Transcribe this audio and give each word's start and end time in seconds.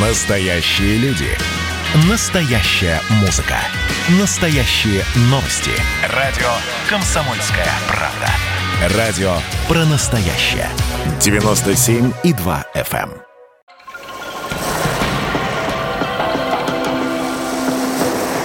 Настоящие 0.00 0.96
люди. 0.98 1.26
Настоящая 2.08 3.00
музыка. 3.20 3.56
Настоящие 4.20 5.02
новости. 5.22 5.72
Радио 6.14 6.46
«Комсомольская 6.88 7.66
правда». 7.88 8.96
Радио 8.96 9.32
про 9.66 9.84
настоящее. 9.86 10.68
97,2 11.18 12.64
FM. 12.76 13.10
эм. 13.10 13.22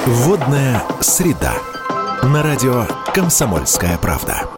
Водная 0.08 0.82
среда. 1.02 1.54
На 2.24 2.42
радио 2.42 2.88
«Комсомольская 3.14 4.00
правда». 4.00 4.50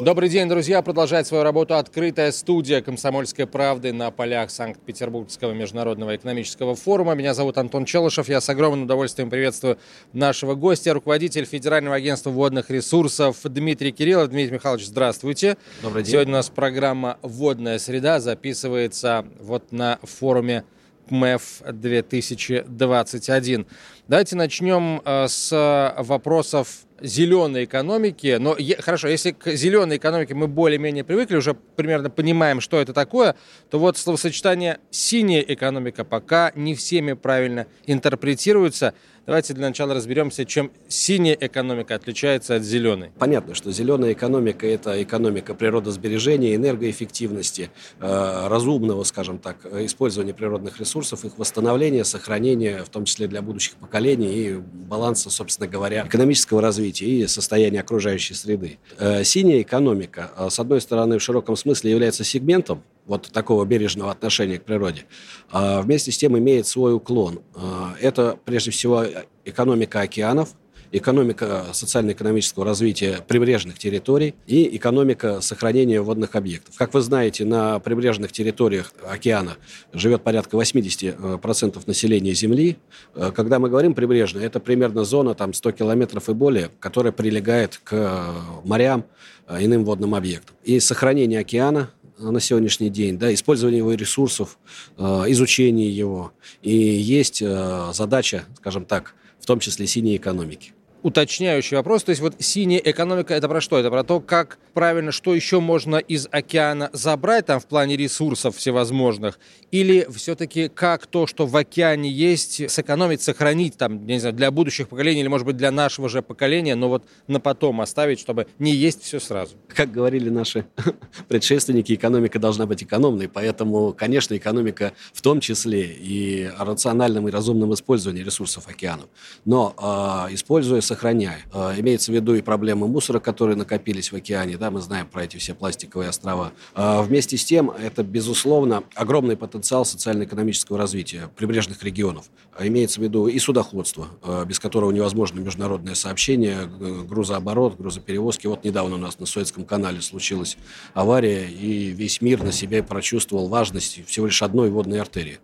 Добрый 0.00 0.30
день, 0.30 0.48
друзья. 0.48 0.80
Продолжает 0.80 1.26
свою 1.26 1.44
работу 1.44 1.76
открытая 1.76 2.32
студия 2.32 2.80
«Комсомольской 2.80 3.46
правды» 3.46 3.92
на 3.92 4.10
полях 4.10 4.50
Санкт-Петербургского 4.50 5.52
международного 5.52 6.16
экономического 6.16 6.74
форума. 6.74 7.14
Меня 7.14 7.34
зовут 7.34 7.58
Антон 7.58 7.84
Челышев. 7.84 8.26
Я 8.30 8.40
с 8.40 8.48
огромным 8.48 8.84
удовольствием 8.84 9.28
приветствую 9.28 9.76
нашего 10.14 10.54
гостя, 10.54 10.94
руководитель 10.94 11.44
Федерального 11.44 11.96
агентства 11.96 12.30
водных 12.30 12.70
ресурсов 12.70 13.36
Дмитрий 13.44 13.92
Кириллов. 13.92 14.30
Дмитрий 14.30 14.54
Михайлович, 14.54 14.86
здравствуйте. 14.86 15.58
Добрый 15.82 16.02
день. 16.02 16.12
Сегодня 16.12 16.32
у 16.32 16.36
нас 16.36 16.48
программа 16.48 17.18
«Водная 17.20 17.78
среда» 17.78 18.20
записывается 18.20 19.26
вот 19.38 19.70
на 19.70 19.98
форуме 20.02 20.64
КМЭФ 21.10 21.62
2021. 21.70 23.66
Давайте 24.08 24.36
начнем 24.36 25.02
э, 25.04 25.26
с 25.28 25.94
вопросов 25.98 26.86
зеленой 27.02 27.64
экономики. 27.64 28.36
Но 28.40 28.56
хорошо, 28.78 29.08
если 29.08 29.32
к 29.32 29.50
зеленой 29.52 29.96
экономике 29.96 30.34
мы 30.34 30.46
более-менее 30.46 31.04
привыкли, 31.04 31.36
уже 31.36 31.54
примерно 31.54 32.10
понимаем, 32.10 32.60
что 32.60 32.80
это 32.80 32.92
такое, 32.92 33.36
то 33.70 33.78
вот 33.78 33.98
словосочетание 33.98 34.78
синяя 34.90 35.42
экономика 35.42 36.04
пока 36.04 36.52
не 36.54 36.74
всеми 36.74 37.14
правильно 37.14 37.66
интерпретируется. 37.86 38.94
Давайте 39.30 39.54
для 39.54 39.68
начала 39.68 39.94
разберемся, 39.94 40.44
чем 40.44 40.72
синяя 40.88 41.38
экономика 41.40 41.94
отличается 41.94 42.56
от 42.56 42.64
зеленой. 42.64 43.12
Понятно, 43.16 43.54
что 43.54 43.70
зеленая 43.70 44.12
экономика– 44.12 44.66
это 44.66 45.00
экономика 45.04 45.54
природосбережения, 45.54 46.56
энергоэффективности, 46.56 47.70
э, 48.00 48.48
разумного, 48.48 49.04
скажем 49.04 49.38
так, 49.38 49.64
использования 49.66 50.34
природных 50.34 50.80
ресурсов, 50.80 51.24
их 51.24 51.38
восстановления, 51.38 52.02
сохранения, 52.02 52.82
в 52.82 52.88
том 52.88 53.04
числе 53.04 53.28
для 53.28 53.40
будущих 53.40 53.76
поколений 53.76 54.34
и 54.34 54.54
баланса, 54.56 55.30
собственно 55.30 55.68
говоря, 55.68 56.08
экономического 56.08 56.60
развития 56.60 57.06
и 57.06 57.28
состояния 57.28 57.82
окружающей 57.82 58.34
среды. 58.34 58.80
Э, 58.98 59.22
Синяя 59.22 59.62
экономика, 59.62 60.32
э, 60.36 60.48
с 60.50 60.58
одной 60.58 60.80
стороны, 60.80 61.20
в 61.20 61.22
широком 61.22 61.54
смысле 61.54 61.92
является 61.92 62.24
сегментом 62.24 62.82
вот 63.10 63.28
такого 63.32 63.64
бережного 63.64 64.12
отношения 64.12 64.58
к 64.58 64.64
природе, 64.64 65.04
а 65.50 65.82
вместе 65.82 66.12
с 66.12 66.16
тем 66.16 66.38
имеет 66.38 66.66
свой 66.66 66.94
уклон. 66.94 67.40
А, 67.54 67.94
Это, 68.00 68.38
прежде 68.44 68.70
всего, 68.70 69.04
экономика 69.44 70.00
океанов, 70.00 70.50
экономика 70.92 71.66
социально-экономического 71.72 72.64
развития 72.64 73.20
прибрежных 73.26 73.78
территорий 73.78 74.34
и 74.46 74.76
экономика 74.76 75.40
сохранения 75.40 76.00
водных 76.00 76.34
объектов. 76.34 76.76
Как 76.76 76.94
вы 76.94 77.00
знаете, 77.00 77.44
на 77.44 77.78
прибрежных 77.78 78.32
территориях 78.32 78.92
океана 79.08 79.56
живет 79.92 80.22
порядка 80.22 80.56
80% 80.56 81.82
населения 81.86 82.32
Земли. 82.34 82.76
Э, 83.14 83.30
Когда 83.34 83.58
мы 83.58 83.68
говорим 83.68 83.94
прибрежная, 83.94 84.44
это 84.46 84.60
примерно 84.60 85.04
зона 85.04 85.34
там, 85.34 85.52
100 85.52 85.72
километров 85.72 86.28
и 86.28 86.32
более, 86.32 86.70
которая 86.80 87.12
прилегает 87.12 87.80
к 87.82 87.92
э, 87.92 88.32
морям, 88.64 89.04
э, 89.46 89.64
иным 89.64 89.84
водным 89.84 90.14
объектам. 90.14 90.56
И 90.64 90.80
сохранение 90.80 91.40
океана 91.40 91.90
на 92.20 92.40
сегодняшний 92.40 92.90
день, 92.90 93.18
да, 93.18 93.32
использование 93.32 93.78
его 93.78 93.92
ресурсов, 93.94 94.58
э, 94.98 95.02
изучение 95.28 95.90
его. 95.90 96.32
И 96.62 96.74
есть 96.74 97.40
э, 97.42 97.90
задача, 97.92 98.44
скажем 98.56 98.84
так, 98.84 99.14
в 99.40 99.46
том 99.46 99.60
числе 99.60 99.86
синей 99.86 100.16
экономики. 100.16 100.72
Уточняющий 101.02 101.76
вопрос. 101.76 102.04
То 102.04 102.10
есть 102.10 102.20
вот 102.20 102.34
синяя 102.38 102.80
экономика 102.84 103.34
это 103.34 103.48
про 103.48 103.60
что? 103.60 103.78
Это 103.78 103.90
про 103.90 104.04
то, 104.04 104.20
как 104.20 104.58
правильно, 104.74 105.12
что 105.12 105.34
еще 105.34 105.60
можно 105.60 105.96
из 105.96 106.28
океана 106.30 106.90
забрать 106.92 107.46
там 107.46 107.60
в 107.60 107.66
плане 107.66 107.96
ресурсов 107.96 108.56
всевозможных? 108.56 109.38
Или 109.70 110.06
все-таки 110.14 110.68
как 110.68 111.06
то, 111.06 111.26
что 111.26 111.46
в 111.46 111.56
океане 111.56 112.10
есть, 112.10 112.70
сэкономить, 112.70 113.22
сохранить 113.22 113.76
там, 113.76 114.06
не 114.06 114.18
знаю, 114.18 114.34
для 114.34 114.50
будущих 114.50 114.88
поколений 114.88 115.20
или, 115.20 115.28
может 115.28 115.46
быть, 115.46 115.56
для 115.56 115.70
нашего 115.70 116.08
же 116.08 116.22
поколения, 116.22 116.74
но 116.74 116.88
вот 116.88 117.04
на 117.26 117.40
потом 117.40 117.80
оставить, 117.80 118.20
чтобы 118.20 118.46
не 118.58 118.72
есть 118.72 119.02
все 119.02 119.20
сразу? 119.20 119.56
Как 119.68 119.90
говорили 119.90 120.28
наши 120.28 120.66
предшественники, 121.28 121.94
экономика 121.94 122.38
должна 122.38 122.66
быть 122.66 122.82
экономной, 122.82 123.28
поэтому, 123.28 123.92
конечно, 123.92 124.36
экономика 124.36 124.92
в 125.12 125.22
том 125.22 125.40
числе 125.40 125.82
и 125.82 126.44
о 126.44 126.64
рациональном 126.64 127.28
и 127.28 127.30
разумном 127.30 127.72
использовании 127.74 128.22
ресурсов 128.22 128.68
океанов. 128.68 129.06
Но 129.44 129.74
э, 129.78 130.34
используя, 130.34 130.80
сохраняя, 130.90 131.38
э, 131.52 131.74
имеется 131.78 132.10
в 132.10 132.14
виду 132.16 132.34
и 132.34 132.42
проблемы 132.42 132.88
мусора, 132.88 133.20
которые 133.20 133.56
накопились 133.56 134.10
в 134.10 134.16
океане, 134.16 134.56
да, 134.56 134.72
мы 134.72 134.80
знаем 134.80 135.06
про 135.06 135.22
эти 135.22 135.36
все 135.36 135.54
пластиковые 135.54 136.08
острова. 136.08 136.50
Э, 136.74 137.02
вместе 137.02 137.36
с 137.36 137.44
тем, 137.44 137.70
это, 137.70 138.02
безусловно, 138.02 138.82
огромный 138.96 139.36
потенциал 139.36 139.84
социально-экономического 139.84 140.76
развития 140.78 141.30
прибрежных 141.36 141.84
регионов. 141.84 142.24
А 142.58 142.66
Имеется 142.66 142.98
в 143.00 143.04
виду 143.04 143.28
и 143.28 143.38
судоходство, 143.38 144.08
без 144.46 144.58
которого 144.58 144.90
невозможно 144.90 145.40
международное 145.40 145.94
сообщение, 145.94 146.66
грузооборот, 146.66 147.76
грузоперевозки. 147.78 148.48
Вот 148.48 148.64
недавно 148.64 148.96
у 148.96 148.98
нас 148.98 149.18
на 149.18 149.26
Суэцком 149.26 149.64
канале 149.64 150.02
случилась 150.02 150.56
авария, 150.92 151.48
и 151.48 151.90
весь 151.90 152.20
мир 152.20 152.42
на 152.42 152.52
себя 152.52 152.82
прочувствовал 152.82 153.48
важность 153.48 154.04
всего 154.06 154.26
лишь 154.26 154.42
одной 154.42 154.70
водной 154.70 155.00
артерии, 155.00 155.38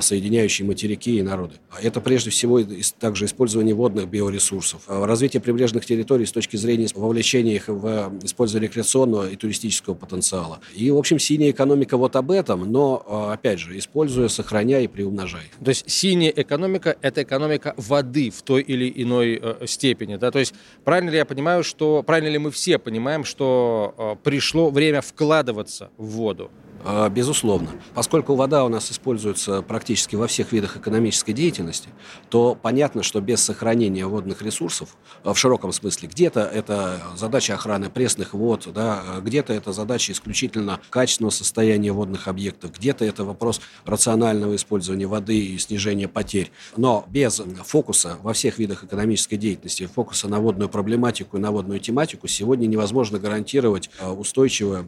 соединяющей 0.00 0.64
материки 0.64 1.18
и 1.18 1.22
народы. 1.22 1.56
А 1.70 1.80
Это 1.80 2.00
прежде 2.00 2.30
всего 2.30 2.60
также 2.98 3.26
использование 3.26 3.74
водных 3.74 4.08
биоресурсов. 4.08 4.83
Развитие 4.86 5.40
прибрежных 5.40 5.86
территорий 5.86 6.26
с 6.26 6.32
точки 6.32 6.56
зрения 6.56 6.88
вовлечения 6.94 7.54
их 7.54 7.68
в 7.68 8.12
использование 8.22 8.68
рекреационного 8.68 9.30
и 9.30 9.36
туристического 9.36 9.94
потенциала. 9.94 10.60
И, 10.74 10.90
в 10.90 10.96
общем, 10.96 11.18
синяя 11.18 11.50
экономика 11.50 11.96
вот 11.96 12.16
об 12.16 12.30
этом, 12.30 12.70
но, 12.70 13.02
э, 13.06 13.32
опять 13.32 13.58
же, 13.58 13.78
используя, 13.78 14.28
сохраняя 14.28 14.82
и 14.82 14.86
приумножая. 14.86 15.44
То 15.62 15.70
есть 15.70 15.90
синяя 15.90 16.32
экономика– 16.34 16.96
это 17.00 17.22
экономика 17.22 17.74
воды 17.76 18.30
в 18.30 18.42
той 18.42 18.62
или 18.62 18.92
иной 19.02 19.40
э, 19.42 19.66
степени. 19.66 20.16
Да? 20.16 20.30
То 20.30 20.38
есть 20.38 20.54
правильно 20.84 21.10
ли 21.10 21.16
я 21.16 21.24
понимаю, 21.24 21.64
что 21.64 22.02
правильно 22.02 22.28
ли 22.28 22.38
мы 22.38 22.50
все 22.50 22.78
понимаем, 22.78 23.24
что 23.24 23.94
э, 23.96 24.16
пришло 24.22 24.70
время 24.70 25.00
вкладываться 25.00 25.90
в 25.96 26.06
воду? 26.06 26.50
Э, 26.84 27.08
Безусловно. 27.08 27.70
Поскольку 27.94 28.34
вода 28.34 28.64
у 28.64 28.68
нас 28.68 28.90
используется 28.92 29.62
практически 29.62 30.16
во 30.16 30.26
всех 30.26 30.52
видах 30.52 30.76
экономической 30.76 31.32
деятельности, 31.32 31.88
то 32.28 32.56
понятно, 32.60 33.02
что 33.02 33.20
без 33.20 33.42
сохранения 33.42 34.06
водных 34.06 34.42
ресурсов 34.42 34.96
э, 35.24 35.32
в 35.32 35.38
широком 35.38 35.72
смысле, 35.72 36.08
где-то 36.08 36.40
это 36.40 37.00
задача 37.16 37.54
охраны 37.54 37.88
пресных 37.88 38.34
вод, 38.34 38.68
да, 38.74 39.02
э, 39.16 39.20
где-то 39.22 39.52
это 39.54 39.72
задача 39.72 40.12
исключительно 40.12 40.80
качественного 40.90 41.30
состояния 41.30 41.92
водных 41.92 42.28
объектов, 42.28 42.72
где-то 42.72 43.04
это 43.04 43.24
вопрос 43.24 43.60
рационального 43.86 44.54
использования 44.54 45.06
воды 45.06 45.38
и 45.38 45.58
снижения 45.58 46.08
потерь. 46.08 46.50
Но 46.76 47.06
без 47.08 47.40
фокуса 47.64 48.18
во 48.22 48.34
всех 48.34 48.58
видах 48.58 48.84
экономической 48.84 49.36
деятельности, 49.36 49.86
фокуса 49.86 50.28
на 50.28 50.38
водную 50.38 50.68
проблематику 50.68 51.38
и 51.38 51.40
на 51.40 51.50
водную 51.50 51.80
тематику 51.80 52.28
сегодня 52.28 52.66
невозможно 52.66 53.18
гарантировать 53.18 53.90
устойчивое 54.02 54.86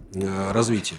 развитие 0.53 0.99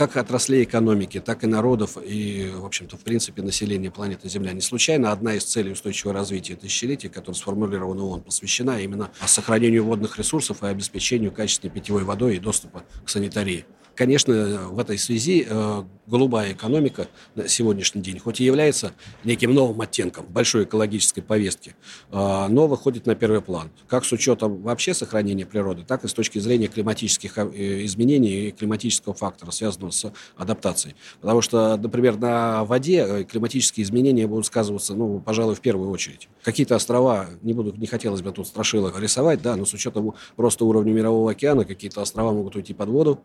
как 0.00 0.16
отраслей 0.30 0.62
экономики, 0.62 1.20
так 1.20 1.42
и 1.42 1.48
народов 1.48 1.98
и, 2.02 2.52
в 2.54 2.64
общем-то, 2.64 2.96
в 2.96 3.00
принципе, 3.00 3.42
населения 3.42 3.90
планеты 3.90 4.28
Земля. 4.28 4.52
Не 4.52 4.60
случайно 4.60 5.10
одна 5.10 5.34
из 5.34 5.44
целей 5.44 5.72
устойчивого 5.72 6.14
развития 6.14 6.54
тысячелетия, 6.54 7.08
которая 7.08 7.34
сформулирована 7.34 8.04
ООН, 8.04 8.22
посвящена 8.22 8.80
именно 8.80 9.10
сохранению 9.26 9.84
водных 9.84 10.18
ресурсов 10.18 10.62
и 10.62 10.66
обеспечению 10.66 11.32
качественной 11.32 11.72
питьевой 11.72 12.04
водой 12.04 12.36
и 12.36 12.38
доступа 12.38 12.84
к 13.04 13.08
санитарии. 13.08 13.64
Конечно, 14.00 14.32
в 14.70 14.78
этой 14.78 14.96
связи 14.96 15.46
э, 15.46 15.82
голубая 16.06 16.54
экономика 16.54 17.08
на 17.34 17.48
сегодняшний 17.48 18.00
день, 18.00 18.18
хоть 18.18 18.40
и 18.40 18.44
является 18.44 18.92
неким 19.24 19.52
новым 19.52 19.78
оттенком 19.82 20.24
большой 20.24 20.64
экологической 20.64 21.20
повестки, 21.20 21.76
э, 22.10 22.46
но 22.48 22.66
выходит 22.66 23.04
на 23.04 23.14
первый 23.14 23.42
план. 23.42 23.68
Как 23.88 24.06
с 24.06 24.12
учетом 24.12 24.62
вообще 24.62 24.94
сохранения 24.94 25.44
природы, 25.44 25.84
так 25.86 26.02
и 26.02 26.08
с 26.08 26.14
точки 26.14 26.38
зрения 26.38 26.68
климатических 26.68 27.36
э, 27.36 27.84
изменений 27.84 28.48
и 28.48 28.50
климатического 28.52 29.14
фактора, 29.14 29.50
связанного 29.50 29.90
с 29.90 30.10
адаптацией. 30.34 30.96
Потому 31.20 31.42
что, 31.42 31.76
например, 31.76 32.16
на 32.16 32.64
воде 32.64 33.24
климатические 33.24 33.84
изменения 33.84 34.26
будут 34.26 34.46
сказываться, 34.46 34.94
ну, 34.94 35.20
пожалуй, 35.20 35.56
в 35.56 35.60
первую 35.60 35.90
очередь. 35.90 36.30
Какие-то 36.42 36.76
острова, 36.76 37.26
не 37.42 37.52
буду, 37.52 37.78
не 37.78 37.86
хотелось 37.86 38.22
бы 38.22 38.32
тут 38.32 38.46
страшило 38.46 38.98
рисовать, 38.98 39.42
да, 39.42 39.56
но 39.56 39.66
с 39.66 39.74
учетом 39.74 40.14
роста 40.38 40.64
уровня 40.64 40.94
мирового 40.94 41.32
океана, 41.32 41.66
какие-то 41.66 42.00
острова 42.00 42.32
могут 42.32 42.56
уйти 42.56 42.72
под 42.72 42.88
воду. 42.88 43.20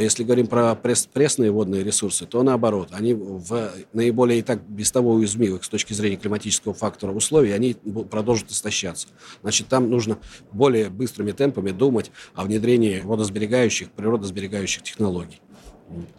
Если 0.00 0.24
говорим 0.24 0.46
про 0.46 0.72
пресс- 0.72 1.08
пресные 1.12 1.50
водные 1.50 1.84
ресурсы, 1.84 2.26
то 2.26 2.42
наоборот, 2.42 2.88
они 2.92 3.14
в 3.14 3.72
наиболее 3.92 4.40
и 4.40 4.42
так 4.42 4.62
без 4.68 4.90
того 4.90 5.12
уязвимых 5.12 5.64
с 5.64 5.68
точки 5.68 5.92
зрения 5.92 6.16
климатического 6.16 6.74
фактора 6.74 7.12
условий, 7.12 7.52
они 7.52 7.74
продолжат 8.10 8.50
истощаться. 8.50 9.08
Значит, 9.42 9.68
там 9.68 9.90
нужно 9.90 10.18
более 10.52 10.90
быстрыми 10.90 11.32
темпами 11.32 11.70
думать 11.70 12.10
о 12.34 12.44
внедрении 12.44 13.00
водосберегающих, 13.00 13.90
природосберегающих 13.90 14.82
технологий. 14.82 15.40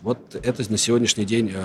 Вот 0.02 0.36
это 0.36 0.72
на 0.72 0.78
сегодняшний 0.78 1.26
день 1.26 1.52
э, 1.54 1.64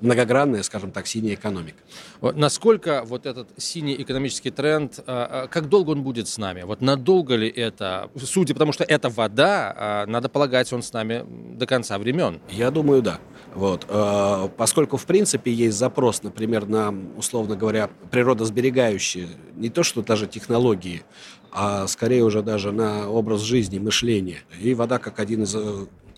многогранная, 0.00 0.62
скажем 0.62 0.90
так, 0.90 1.06
синяя 1.06 1.34
экономика. 1.34 1.78
Насколько 2.20 3.02
вот 3.04 3.26
этот 3.26 3.48
синий 3.58 4.00
экономический 4.00 4.50
тренд, 4.50 4.98
э, 4.98 5.02
э, 5.06 5.48
как 5.48 5.68
долго 5.68 5.90
он 5.90 6.02
будет 6.02 6.28
с 6.28 6.38
нами? 6.38 6.62
Вот 6.62 6.80
надолго 6.80 7.34
ли 7.34 7.48
это? 7.48 8.10
Судя 8.16 8.54
потому 8.54 8.72
что 8.72 8.84
это 8.84 9.08
вода, 9.10 10.04
надо 10.08 10.28
полагать, 10.28 10.72
он 10.72 10.82
с 10.82 10.92
нами 10.92 11.24
до 11.56 11.66
конца 11.66 11.98
времен. 11.98 12.40
Я 12.48 12.70
думаю, 12.70 13.02
да. 13.02 13.18
Вот. 13.54 13.86
Поскольку, 14.56 14.96
в 14.96 15.04
принципе, 15.04 15.52
есть 15.52 15.76
запрос, 15.76 16.22
например, 16.22 16.66
на, 16.66 16.94
условно 17.16 17.54
говоря, 17.56 17.90
природосберегающие, 18.10 19.28
не 19.56 19.68
то 19.68 19.82
что 19.82 20.02
даже 20.02 20.26
технологии, 20.26 21.02
а 21.50 21.86
скорее 21.86 22.24
уже 22.24 22.42
даже 22.42 22.72
на 22.72 23.10
образ 23.10 23.42
жизни, 23.42 23.78
мышления. 23.78 24.38
И 24.58 24.72
вода 24.72 24.98
как 24.98 25.20
один 25.20 25.42
из 25.42 25.54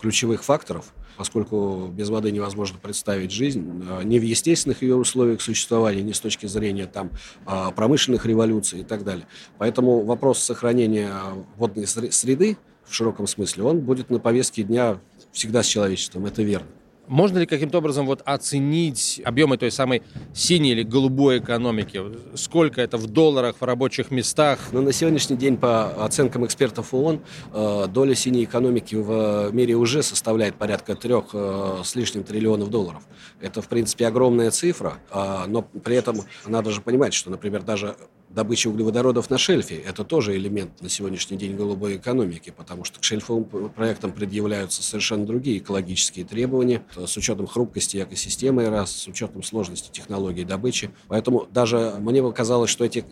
ключевых 0.05 0.43
факторов, 0.43 0.93
поскольку 1.17 1.87
без 1.87 2.09
воды 2.09 2.31
невозможно 2.31 2.77
представить 2.79 3.31
жизнь, 3.31 3.83
э, 3.89 4.03
не 4.03 4.19
в 4.19 4.21
естественных 4.21 4.83
ее 4.83 4.95
условиях 4.95 5.41
существования, 5.41 6.03
не 6.03 6.13
с 6.13 6.19
точки 6.19 6.45
зрения 6.45 6.85
там, 6.85 7.09
а, 7.47 7.71
промышленных 7.71 8.23
революций 8.27 8.81
и 8.81 8.83
так 8.83 9.03
далее. 9.03 9.25
Поэтому 9.57 10.05
вопрос 10.05 10.37
сохранения 10.37 11.11
водной 11.57 11.87
среды 11.87 12.57
в 12.83 12.93
широком 12.93 13.25
смысле, 13.25 13.63
он 13.63 13.79
будет 13.79 14.11
на 14.11 14.19
повестке 14.19 14.61
дня 14.61 14.99
всегда 15.31 15.63
с 15.63 15.65
человечеством, 15.65 16.27
это 16.27 16.43
верно. 16.43 16.67
Можно 17.07 17.39
ли 17.39 17.45
каким-то 17.45 17.77
образом 17.77 18.05
вот 18.05 18.21
оценить 18.25 19.21
объемы 19.23 19.57
той 19.57 19.71
самой 19.71 20.01
синей 20.33 20.71
или 20.71 20.83
голубой 20.83 21.39
экономики? 21.39 22.01
Сколько 22.35 22.81
это 22.81 22.97
в 22.97 23.07
долларах, 23.07 23.57
в 23.59 23.63
рабочих 23.63 24.11
местах? 24.11 24.59
Ну, 24.71 24.81
на 24.81 24.91
сегодняшний 24.91 25.37
день, 25.37 25.57
по 25.57 26.03
оценкам 26.03 26.45
экспертов 26.45 26.93
ООН, 26.93 27.21
э, 27.53 27.87
доля 27.89 28.15
синей 28.15 28.43
экономики 28.43 28.95
в 28.95 29.51
мире 29.51 29.75
уже 29.75 30.01
составляет 30.01 30.55
порядка 30.55 30.95
трех 30.95 31.25
э, 31.33 31.81
с 31.83 31.95
лишним 31.95 32.23
триллионов 32.23 32.69
долларов. 32.69 33.03
Это, 33.39 33.61
в 33.61 33.67
принципе, 33.67 34.07
огромная 34.07 34.49
цифра, 34.49 34.97
а, 35.11 35.45
но 35.47 35.61
при 35.61 35.95
этом 35.95 36.21
надо 36.47 36.71
же 36.71 36.81
понимать, 36.81 37.13
что, 37.13 37.29
например, 37.29 37.63
даже 37.63 37.95
добыча 38.35 38.67
углеводородов 38.67 39.29
на 39.29 39.37
шельфе– 39.37 39.75
это 39.87 40.03
тоже 40.03 40.35
элемент 40.35 40.81
на 40.81 40.89
сегодняшний 40.89 41.37
день 41.37 41.55
голубой 41.55 41.95
экономики, 41.95 42.53
потому 42.55 42.83
что 42.83 42.99
к 42.99 43.03
шельфовым 43.03 43.45
проектам 43.45 44.11
предъявляются 44.11 44.83
совершенно 44.83 45.25
другие 45.25 45.59
экологические 45.59 46.25
требования 46.25 46.83
с 46.95 47.15
учетом 47.17 47.47
хрупкости 47.47 47.97
экосистемы, 48.03 48.69
раз, 48.69 48.91
с 48.91 49.07
учетом 49.07 49.41
сложности 49.41 49.89
технологий 49.89 50.43
добычи. 50.43 50.91
Поэтому 51.07 51.47
даже 51.49 51.95
мне 51.99 52.21
показалось, 52.21 52.69
что 52.69 52.83
эти 52.83 53.05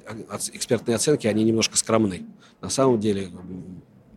экспертные 0.52 0.96
оценки, 0.96 1.26
они 1.26 1.44
немножко 1.44 1.78
скромны. 1.78 2.26
На 2.62 2.69
самом 2.69 3.00
деле 3.00 3.30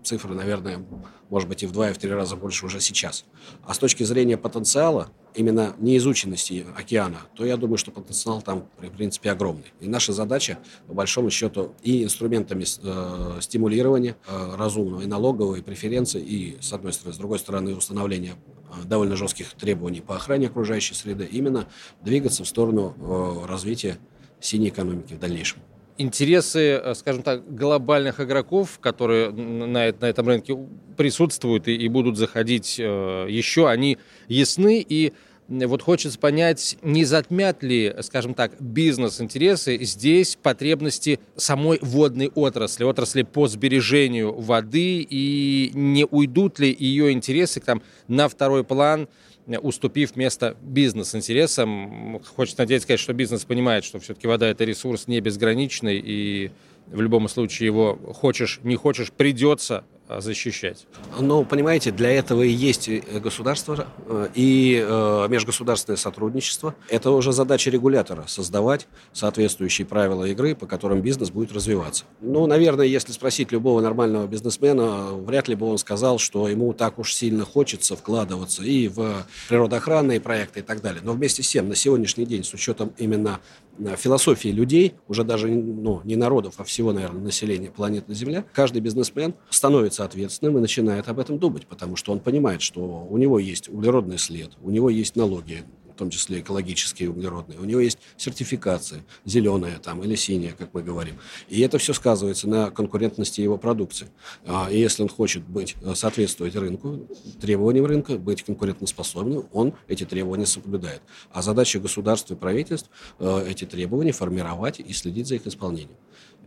цифры, 0.02 0.34
наверное, 0.34 0.84
может 1.30 1.48
быть, 1.48 1.62
и 1.62 1.66
в 1.66 1.72
два, 1.72 1.90
и 1.90 1.92
в 1.92 1.98
три 1.98 2.10
раза 2.10 2.36
больше 2.36 2.66
уже 2.66 2.80
сейчас. 2.80 3.24
А 3.64 3.74
с 3.74 3.78
точки 3.78 4.02
зрения 4.02 4.36
потенциала, 4.36 5.08
именно 5.36 5.76
неизученности 5.78 6.66
океана, 6.76 7.18
то 7.34 7.44
я 7.44 7.56
думаю, 7.56 7.76
что 7.76 7.90
потенциал 7.90 8.42
там, 8.42 8.66
в 8.78 8.90
принципе, 8.90 9.30
огромный. 9.30 9.72
И 9.80 9.88
наша 9.88 10.12
задача, 10.12 10.58
по 10.88 10.94
большому 10.94 11.30
счету, 11.30 11.74
и 11.82 12.02
инструментами 12.02 12.64
э, 12.64 13.40
стимулирования 13.40 14.16
э, 14.26 14.54
разумного, 14.56 15.02
и 15.02 15.06
налоговой, 15.06 15.60
и 15.60 15.62
преференции, 15.62 16.22
и, 16.22 16.56
с 16.60 16.72
одной 16.72 16.92
стороны, 16.92 17.14
с 17.14 17.18
другой 17.18 17.38
стороны, 17.38 17.76
установления 17.76 18.34
э, 18.70 18.86
довольно 18.86 19.14
жестких 19.14 19.52
требований 19.52 20.00
по 20.00 20.16
охране 20.16 20.46
окружающей 20.46 20.94
среды, 20.94 21.28
именно 21.30 21.68
двигаться 22.02 22.42
в 22.42 22.48
сторону 22.48 22.94
э, 22.98 23.46
развития 23.46 23.98
синей 24.40 24.68
экономики 24.68 25.14
в 25.14 25.18
дальнейшем 25.18 25.60
интересы, 25.98 26.80
э, 26.82 26.94
скажем 26.94 27.22
так, 27.22 27.54
глобальных 27.54 28.20
игроков, 28.20 28.78
которые 28.80 29.30
на, 29.30 29.92
на 29.92 30.04
этом 30.04 30.26
рынке 30.26 30.56
присутствуют 30.96 31.68
и, 31.68 31.74
и 31.74 31.88
будут 31.88 32.16
заходить 32.16 32.76
э, 32.78 33.26
еще, 33.28 33.68
они 33.68 33.98
ясны. 34.28 34.84
И 34.86 35.12
вот 35.48 35.82
хочется 35.82 36.18
понять, 36.18 36.76
не 36.82 37.04
затмят 37.04 37.62
ли, 37.62 37.94
скажем 38.00 38.34
так, 38.34 38.60
бизнес-интересы 38.60 39.78
здесь 39.84 40.36
потребности 40.42 41.20
самой 41.36 41.78
водной 41.80 42.32
отрасли, 42.34 42.84
отрасли 42.84 43.22
по 43.22 43.46
сбережению 43.46 44.34
воды, 44.34 45.06
и 45.08 45.70
не 45.74 46.04
уйдут 46.04 46.58
ли 46.58 46.74
ее 46.76 47.12
интересы 47.12 47.60
там, 47.60 47.82
на 48.08 48.28
второй 48.28 48.64
план– 48.64 49.08
уступив 49.46 50.16
место 50.16 50.56
бизнес-интересам. 50.60 52.20
Хочется 52.34 52.62
надеяться, 52.62 52.86
сказать, 52.86 53.00
что 53.00 53.12
бизнес 53.12 53.44
понимает, 53.44 53.84
что 53.84 53.98
все-таки 54.00 54.26
вода– 54.26 54.48
это 54.48 54.64
ресурс 54.64 55.06
не 55.06 55.20
безграничный, 55.20 56.02
и 56.04 56.50
в 56.86 57.00
любом 57.00 57.28
случае 57.28 57.66
его 57.66 57.96
хочешь, 58.14 58.60
не 58.62 58.76
хочешь, 58.76 59.12
придется 59.12 59.84
защищать? 60.08 60.86
Ну, 61.20 61.44
понимаете, 61.44 61.90
для 61.90 62.10
этого 62.10 62.42
и 62.42 62.50
есть 62.50 62.88
государство, 63.20 63.86
э, 64.06 64.28
и 64.34 64.84
э, 64.86 65.26
межгосударственное 65.28 65.96
сотрудничество. 65.96 66.74
Это 66.88 67.10
уже 67.10 67.32
задача 67.32 67.70
регулятора– 67.70 68.24
создавать 68.26 68.86
соответствующие 69.12 69.86
правила 69.86 70.24
игры, 70.24 70.54
по 70.54 70.66
которым 70.66 71.00
бизнес 71.00 71.30
будет 71.30 71.52
развиваться. 71.52 72.04
Ну, 72.20 72.46
наверное, 72.46 72.86
если 72.86 73.12
спросить 73.12 73.52
любого 73.52 73.80
нормального 73.80 74.26
бизнесмена, 74.26 75.12
вряд 75.14 75.48
ли 75.48 75.54
бы 75.54 75.66
он 75.66 75.78
сказал, 75.78 76.18
что 76.18 76.48
ему 76.48 76.72
так 76.72 76.98
уж 76.98 77.12
сильно 77.12 77.44
хочется 77.44 77.96
вкладываться 77.96 78.62
и 78.62 78.88
в 78.88 79.26
природоохранные 79.48 80.20
проекты 80.20 80.60
и 80.60 80.62
так 80.62 80.80
далее. 80.82 81.00
Но 81.04 81.12
вместе 81.12 81.42
с 81.42 81.48
тем, 81.48 81.68
на 81.68 81.74
сегодняшний 81.74 82.26
день, 82.26 82.44
с 82.44 82.54
учетом 82.54 82.92
именно 82.98 83.26
Э, 83.26 83.65
философии 83.96 84.48
людей, 84.48 84.94
уже 85.08 85.24
даже 85.24 85.48
ну, 85.48 86.00
не 86.04 86.16
народов, 86.16 86.54
а 86.58 86.64
всего, 86.64 86.92
наверное, 86.92 87.22
населения 87.22 87.70
планеты 87.70 88.14
Земля, 88.14 88.44
каждый 88.52 88.80
бизнесмен 88.80 89.34
становится 89.50 90.04
ответственным 90.04 90.58
и 90.58 90.60
начинает 90.60 91.08
об 91.08 91.18
этом 91.18 91.38
думать, 91.38 91.66
потому 91.66 91.96
что 91.96 92.12
он 92.12 92.20
понимает, 92.20 92.62
что 92.62 93.06
у 93.08 93.16
него 93.18 93.38
есть 93.38 93.68
углеродный 93.68 94.18
след, 94.18 94.50
у 94.62 94.70
него 94.70 94.90
есть 94.90 95.16
налоги, 95.16 95.64
в 95.96 95.98
том 95.98 96.10
числе 96.10 96.40
экологические 96.40 97.08
углеродные. 97.08 97.58
У 97.58 97.64
него 97.64 97.80
есть 97.80 97.98
сертификация, 98.18 99.02
зеленая 99.24 99.78
там 99.78 100.04
или 100.04 100.14
синяя, 100.14 100.52
как 100.52 100.74
мы 100.74 100.82
говорим. 100.82 101.16
И 101.48 101.62
это 101.62 101.78
все 101.78 101.94
сказывается 101.94 102.46
на 102.48 102.70
конкурентности 102.70 103.40
его 103.40 103.56
продукции. 103.56 104.08
А, 104.44 104.68
и 104.70 104.78
если 104.78 105.02
он 105.02 105.08
хочет 105.08 105.42
быть, 105.42 105.74
э, 105.80 105.94
соответствовать 105.94 106.54
рынку, 106.54 107.08
требованиям 107.40 107.86
рынка, 107.86 108.18
быть 108.18 108.42
конкурентоспособным, 108.42 109.48
он 109.54 109.72
эти 109.88 110.04
требования 110.04 110.44
соблюдает. 110.44 111.00
А 111.32 111.40
задача 111.40 111.80
государства 111.80 112.34
и 112.34 112.36
правительств 112.36 112.90
э, 113.18 113.46
эти 113.48 113.64
требования 113.64 114.12
формировать 114.12 114.80
и 114.80 114.92
следить 114.92 115.26
за 115.26 115.36
их 115.36 115.46
исполнением 115.46 115.96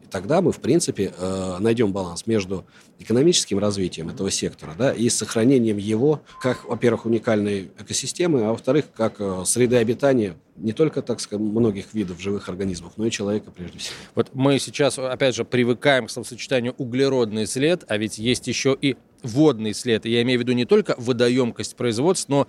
тогда 0.10 0.42
мы, 0.42 0.52
в 0.52 0.60
принципе, 0.60 1.14
э, 1.18 1.58
найдем 1.60 1.92
баланс 1.92 2.28
между 2.28 2.66
экономическим 3.00 3.60
развитием 3.60 4.10
этого 4.10 4.32
сектора 4.32 4.74
да, 4.78 4.94
и 4.94 5.10
сохранением 5.10 5.78
его 5.78 6.22
как, 6.42 6.66
во-первых, 6.66 7.06
уникальной 7.06 7.72
экосистемы, 7.80 8.44
а 8.44 8.50
во-вторых, 8.50 8.86
как 8.96 9.16
э, 9.20 9.44
среды 9.46 9.78
обитания 9.78 10.36
не 10.58 10.74
только, 10.74 11.02
так 11.02 11.20
сказать, 11.20 11.46
многих 11.46 11.94
видов 11.94 12.20
живых 12.20 12.50
организмов, 12.50 12.94
но 12.98 13.06
и 13.06 13.12
человека 13.12 13.52
прежде 13.52 13.80
всего. 13.80 13.96
Вот 14.16 14.30
мы 14.34 14.60
сейчас, 14.60 15.00
опять 15.00 15.36
же, 15.36 15.46
привыкаем 15.46 16.08
к 16.08 16.12
словосочетанию 16.12 16.74
углеродный 16.78 17.48
след, 17.48 17.86
а 17.88 17.98
ведь 17.98 18.18
есть 18.18 18.48
еще 18.48 18.78
и 18.80 18.98
водный 19.24 19.74
след. 19.74 20.06
Я 20.06 20.22
имею 20.22 20.40
в 20.40 20.44
виду 20.44 20.52
не 20.52 20.66
только 20.66 20.96
водоемкость 20.98 21.76
производств, 21.76 22.30
но 22.30 22.48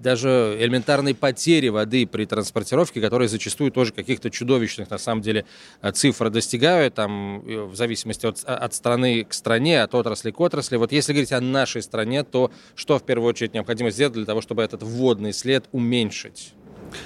даже 0.00 0.56
элементарной 0.60 1.14
потери 1.14 1.68
воды 1.68 2.06
при 2.06 2.24
транспортировке, 2.24 3.00
которые 3.00 3.28
зачастую 3.28 3.70
тоже 3.72 3.92
каких-то 3.92 4.30
чудовищных, 4.30 4.90
на 4.90 4.98
самом 4.98 5.22
деле, 5.22 5.44
э, 5.82 5.92
цифр 5.92 6.30
достигают, 6.30 6.94
там, 6.94 7.40
в 7.40 7.74
зависимости 7.74 8.26
от, 8.26 8.42
от 8.44 8.74
страны 8.74 9.24
к 9.24 9.32
стране, 9.32 9.82
от 9.82 9.94
отрасли 9.94 10.30
к 10.30 10.40
отрасли. 10.40 10.76
Вот 10.76 10.92
если 10.92 11.12
говорить 11.12 11.32
о 11.32 11.40
нашей 11.40 11.82
стране, 11.82 12.22
то 12.24 12.50
что 12.74 12.98
в 12.98 13.02
первую 13.02 13.28
очередь 13.28 13.54
необходимо 13.54 13.90
сделать 13.90 14.14
для 14.14 14.24
того, 14.24 14.40
чтобы 14.40 14.62
этот 14.62 14.82
водный 14.82 15.32
след 15.32 15.64
уменьшить? 15.72 16.54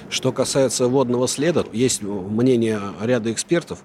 Что 0.09 0.31
касается 0.31 0.87
водного 0.87 1.27
следа, 1.27 1.65
есть 1.73 2.01
мнение 2.01 2.79
ряда 3.01 3.31
экспертов, 3.31 3.83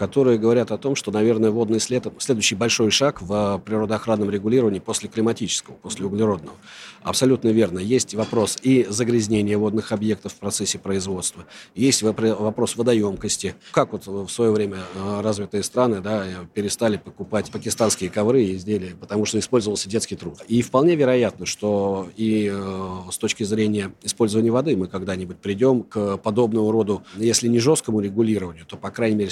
которые 0.00 0.38
говорят 0.38 0.70
о 0.70 0.78
том, 0.78 0.96
что, 0.96 1.10
наверное, 1.10 1.50
водный 1.50 1.78
след– 1.78 2.06
следующий 2.18 2.54
большой 2.54 2.90
шаг 2.90 3.20
в 3.20 3.60
природоохранном 3.66 4.30
регулировании 4.30 4.78
после 4.78 5.10
климатического, 5.10 5.74
после 5.74 6.06
углеродного. 6.06 6.56
Абсолютно 7.02 7.48
верно. 7.48 7.80
Есть 7.80 8.14
вопрос 8.14 8.56
и 8.62 8.86
загрязнения 8.88 9.58
водных 9.58 9.92
объектов 9.92 10.32
в 10.32 10.36
процессе 10.36 10.78
производства, 10.78 11.44
есть 11.74 12.02
вопрос 12.02 12.76
водоемкости. 12.76 13.56
Как 13.72 13.92
вот 13.92 14.06
в 14.06 14.28
свое 14.30 14.52
время 14.52 14.78
э, 14.94 15.20
развитые 15.20 15.62
страны 15.62 16.00
да, 16.00 16.24
перестали 16.54 16.96
покупать 16.96 17.50
пакистанские 17.50 18.08
ковры 18.08 18.42
и 18.44 18.56
изделия, 18.56 18.94
потому 18.98 19.26
что 19.26 19.38
использовался 19.38 19.90
детский 19.90 20.16
труд. 20.16 20.38
И 20.48 20.62
вполне 20.62 20.96
вероятно, 20.96 21.44
что 21.44 22.08
и 22.16 22.50
э, 22.50 23.10
с 23.10 23.18
точки 23.18 23.44
зрения 23.44 23.92
использования 24.02 24.50
воды 24.50 24.78
мы 24.78 24.86
когда-нибудь 24.86 25.36
придем 25.36 25.82
к 25.82 26.16
подобному 26.16 26.70
роду, 26.70 27.02
если 27.16 27.48
не 27.48 27.58
жесткому 27.58 28.00
регулированию, 28.00 28.64
то, 28.64 28.78
по 28.78 28.90
крайней 28.90 29.16
мере, 29.16 29.30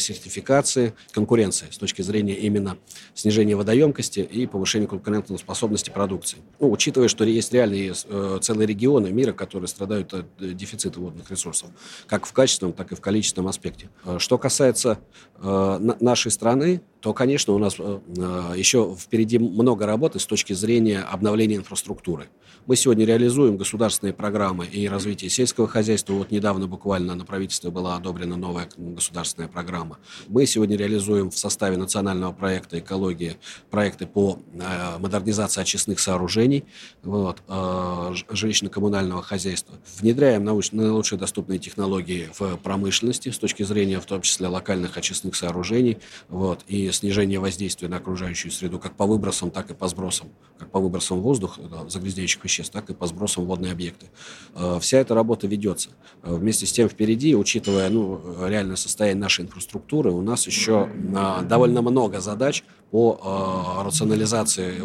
сертификации, 0.59 0.95
конкуренции 1.13 1.67
с 1.71 1.79
точки 1.79 2.03
зрения 2.03 2.35
именно 2.35 2.79
снижения 3.15 3.57
водоемкости 3.57 4.21
и 4.21 4.47
повышения 4.47 4.87
конкурентной 4.87 5.39
способности 5.39 5.91
продукции. 5.91 6.39
Ну, 6.61 6.71
учитывая, 6.71 7.09
что 7.09 7.25
есть 7.25 7.53
реальные 7.53 7.93
э, 8.09 8.39
целые 8.41 8.67
регионы 8.67 9.11
мира, 9.11 9.33
которые 9.33 9.69
страдают 9.69 10.15
от 10.15 10.27
э, 10.41 10.53
дефицита 10.53 11.01
водных 11.01 11.31
ресурсов, 11.31 11.71
как 12.07 12.27
в 12.27 12.33
качественном, 12.33 12.73
так 12.73 12.93
и 12.93 12.95
в 12.95 13.01
количественном 13.01 13.49
аспекте. 13.49 13.89
Э, 14.05 14.19
что 14.19 14.39
касается 14.39 14.99
э, 15.37 15.95
нашей 16.01 16.31
страны, 16.31 16.81
то, 17.01 17.15
конечно, 17.15 17.53
у 17.55 17.59
нас 17.59 17.77
э, 17.79 18.01
э, 18.17 18.53
еще 18.57 18.97
впереди 18.99 19.39
много 19.39 19.87
работы 19.87 20.19
с 20.19 20.27
точки 20.27 20.53
зрения 20.53 21.01
обновления 21.01 21.57
инфраструктуры. 21.57 22.29
Мы 22.67 22.77
сегодня 22.77 23.07
реализуем 23.07 23.57
государственные 23.57 24.13
программы 24.13 24.67
и 24.67 24.89
развитие 24.89 25.31
сельского 25.31 25.69
хозяйства. 25.69 26.15
Вот 26.15 26.31
недавно 26.31 26.67
буквально 26.67 27.15
на 27.15 27.25
правительстве 27.25 27.71
была 27.71 27.97
одобрена 27.97 28.37
новая 28.37 28.69
государственная 28.77 29.49
программа. 29.49 29.99
Мы 30.27 30.45
сегодня 30.45 30.77
реализуем 30.77 31.31
в 31.31 31.39
составе 31.39 31.77
национального 31.77 32.33
проекта 32.33 32.79
«Экология» 32.81 33.37
проекты 33.71 34.07
по 34.07 34.41
э, 34.53 34.99
модернизации 34.99 35.61
очистных 35.61 36.01
сооружений 36.01 36.65
вот, 37.03 37.43
жилищно-коммунального 37.49 39.23
хозяйства. 39.23 39.77
Внедряем 40.01 40.45
наилучшие 40.45 41.19
доступные 41.19 41.59
технологии 41.59 42.29
в 42.39 42.57
промышленности 42.57 43.31
с 43.31 43.39
точки 43.39 43.63
зрения 43.63 44.01
в 44.01 44.07
том 44.07 44.23
числе 44.23 44.49
локальных 44.49 44.97
очистных 44.97 45.37
сооружений 45.37 45.99
вот, 46.29 46.65
и 46.67 46.88
снижения 46.93 47.39
воздействия 47.39 47.89
на 47.89 47.97
окружающую 47.97 48.51
среду 48.51 48.79
как 48.79 48.95
по 48.97 49.07
выбросам, 49.07 49.51
так 49.51 49.71
и 49.71 49.75
по 49.75 49.89
сбросам, 49.89 50.29
как 50.59 50.71
по 50.71 50.81
выбросам 50.81 51.21
воздуха, 51.21 51.61
загрязняющих 51.89 52.43
веществ 52.45 52.73
так 52.73 52.91
и 52.91 52.95
по 52.95 53.07
сбросам 53.07 53.47
водные 53.47 53.73
объекты. 53.73 54.07
Э, 54.55 54.79
вся 54.81 54.99
эта 54.99 55.15
работа 55.15 55.47
ведется. 55.47 55.91
Э, 56.23 56.35
вместе 56.35 56.67
с 56.67 56.73
тем 56.73 56.89
впереди, 56.89 57.35
учитывая 57.35 57.89
ну, 57.91 58.47
реальное 58.47 58.77
состояние 58.77 59.21
нашей 59.21 59.45
инфраструктуры, 59.45 60.11
у 60.11 60.23
нас 60.23 60.47
еще 60.47 60.89
э, 60.93 61.43
довольно 61.45 61.83
много 61.83 62.21
задач 62.21 62.65
по 62.91 63.83
рационализации, 63.85 64.83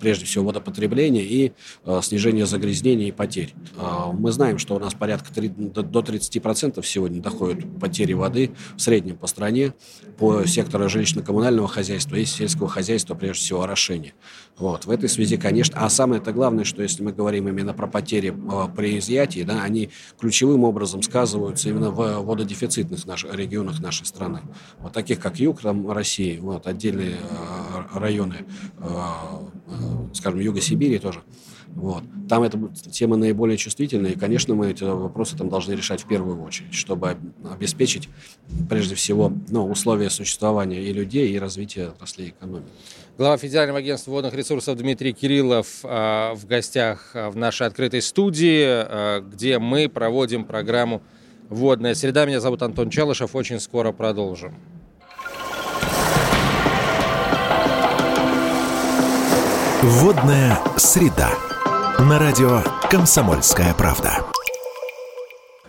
прежде 0.00 0.24
всего, 0.24 0.46
водопотребления 0.46 1.22
и 1.22 1.52
снижения 2.02 2.46
загрязнений 2.46 3.08
и 3.08 3.12
потерь. 3.12 3.54
Мы 4.12 4.32
знаем, 4.32 4.58
что 4.58 4.74
у 4.74 4.78
нас 4.78 4.94
порядка 4.94 5.32
3, 5.32 5.48
до 5.48 6.00
30% 6.00 6.84
сегодня 6.84 7.20
доходят 7.20 7.64
потери 7.80 8.12
воды 8.12 8.50
в 8.76 8.80
среднем 8.80 9.16
по 9.16 9.26
стране 9.26 9.74
по 10.18 10.44
сектору 10.46 10.88
жилищно-коммунального 10.88 11.68
хозяйства 11.68 12.16
и 12.16 12.24
сельского 12.24 12.68
хозяйства, 12.68 13.14
прежде 13.14 13.44
всего, 13.44 13.62
орошения. 13.62 14.14
Вот. 14.56 14.86
В 14.86 14.90
этой 14.90 15.08
связи, 15.08 15.36
конечно, 15.36 15.78
а 15.78 15.88
самое 15.88 16.20
это 16.20 16.32
главное, 16.32 16.64
что 16.64 16.82
если 16.82 17.02
мы 17.02 17.12
говорим 17.12 17.48
именно 17.48 17.72
про 17.72 17.86
потери 17.86 18.34
э, 18.34 18.68
при 18.74 18.98
изъятии, 18.98 19.42
да, 19.42 19.62
они 19.62 19.90
ключевым 20.18 20.64
образом 20.64 21.02
сказываются 21.02 21.68
именно 21.68 21.90
в 21.90 22.20
вододефицитных 22.22 23.06
наших, 23.06 23.34
регионах 23.34 23.80
нашей 23.80 24.06
страны. 24.06 24.40
Вот 24.80 24.92
таких, 24.92 25.20
как 25.20 25.38
юг 25.38 25.60
там, 25.60 25.90
России, 25.90 26.38
вот, 26.38 26.66
отдельные 26.66 27.16
э, 27.27 27.27
районы, 27.92 28.44
э, 28.78 28.90
скажем, 30.14 30.40
юга 30.40 30.60
Сибири 30.60 30.98
тоже. 30.98 31.20
Вот. 31.74 32.02
Там 32.28 32.42
эта 32.42 32.58
тема 32.90 33.16
наиболее 33.16 33.56
чувствительная, 33.56 34.12
и, 34.12 34.18
конечно, 34.18 34.54
мы 34.54 34.70
эти 34.70 34.84
вопросы 34.84 35.36
там 35.36 35.48
должны 35.48 35.72
решать 35.72 36.02
в 36.02 36.08
первую 36.08 36.42
очередь, 36.42 36.74
чтобы 36.74 37.16
обеспечить, 37.50 38.08
прежде 38.68 38.94
всего, 38.94 39.32
ну, 39.48 39.68
условия 39.68 40.10
существования 40.10 40.82
и 40.82 40.92
людей, 40.92 41.30
и 41.30 41.38
развития 41.38 41.88
отраслей 41.88 42.30
экономики. 42.30 42.72
Глава 43.16 43.36
Федерального 43.36 43.78
агентства 43.78 44.10
водных 44.10 44.34
ресурсов 44.34 44.76
Дмитрий 44.76 45.12
Кириллов 45.12 45.84
э, 45.84 46.32
в 46.34 46.46
гостях 46.46 47.10
в 47.14 47.36
нашей 47.36 47.66
открытой 47.66 48.02
студии, 48.02 49.20
где 49.28 49.58
мы 49.58 49.88
проводим 49.88 50.44
программу 50.44 51.02
«Водная 51.48 51.94
среда». 51.94 52.26
Меня 52.26 52.40
зовут 52.40 52.62
Антон 52.62 52.90
Чалышев. 52.90 53.34
Очень 53.34 53.60
скоро 53.60 53.92
продолжим. 53.92 54.54
Водная 59.82 60.58
среда. 60.76 61.30
На 62.00 62.18
радио 62.18 62.62
«Комсомольская 62.90 63.74
правда». 63.74 64.24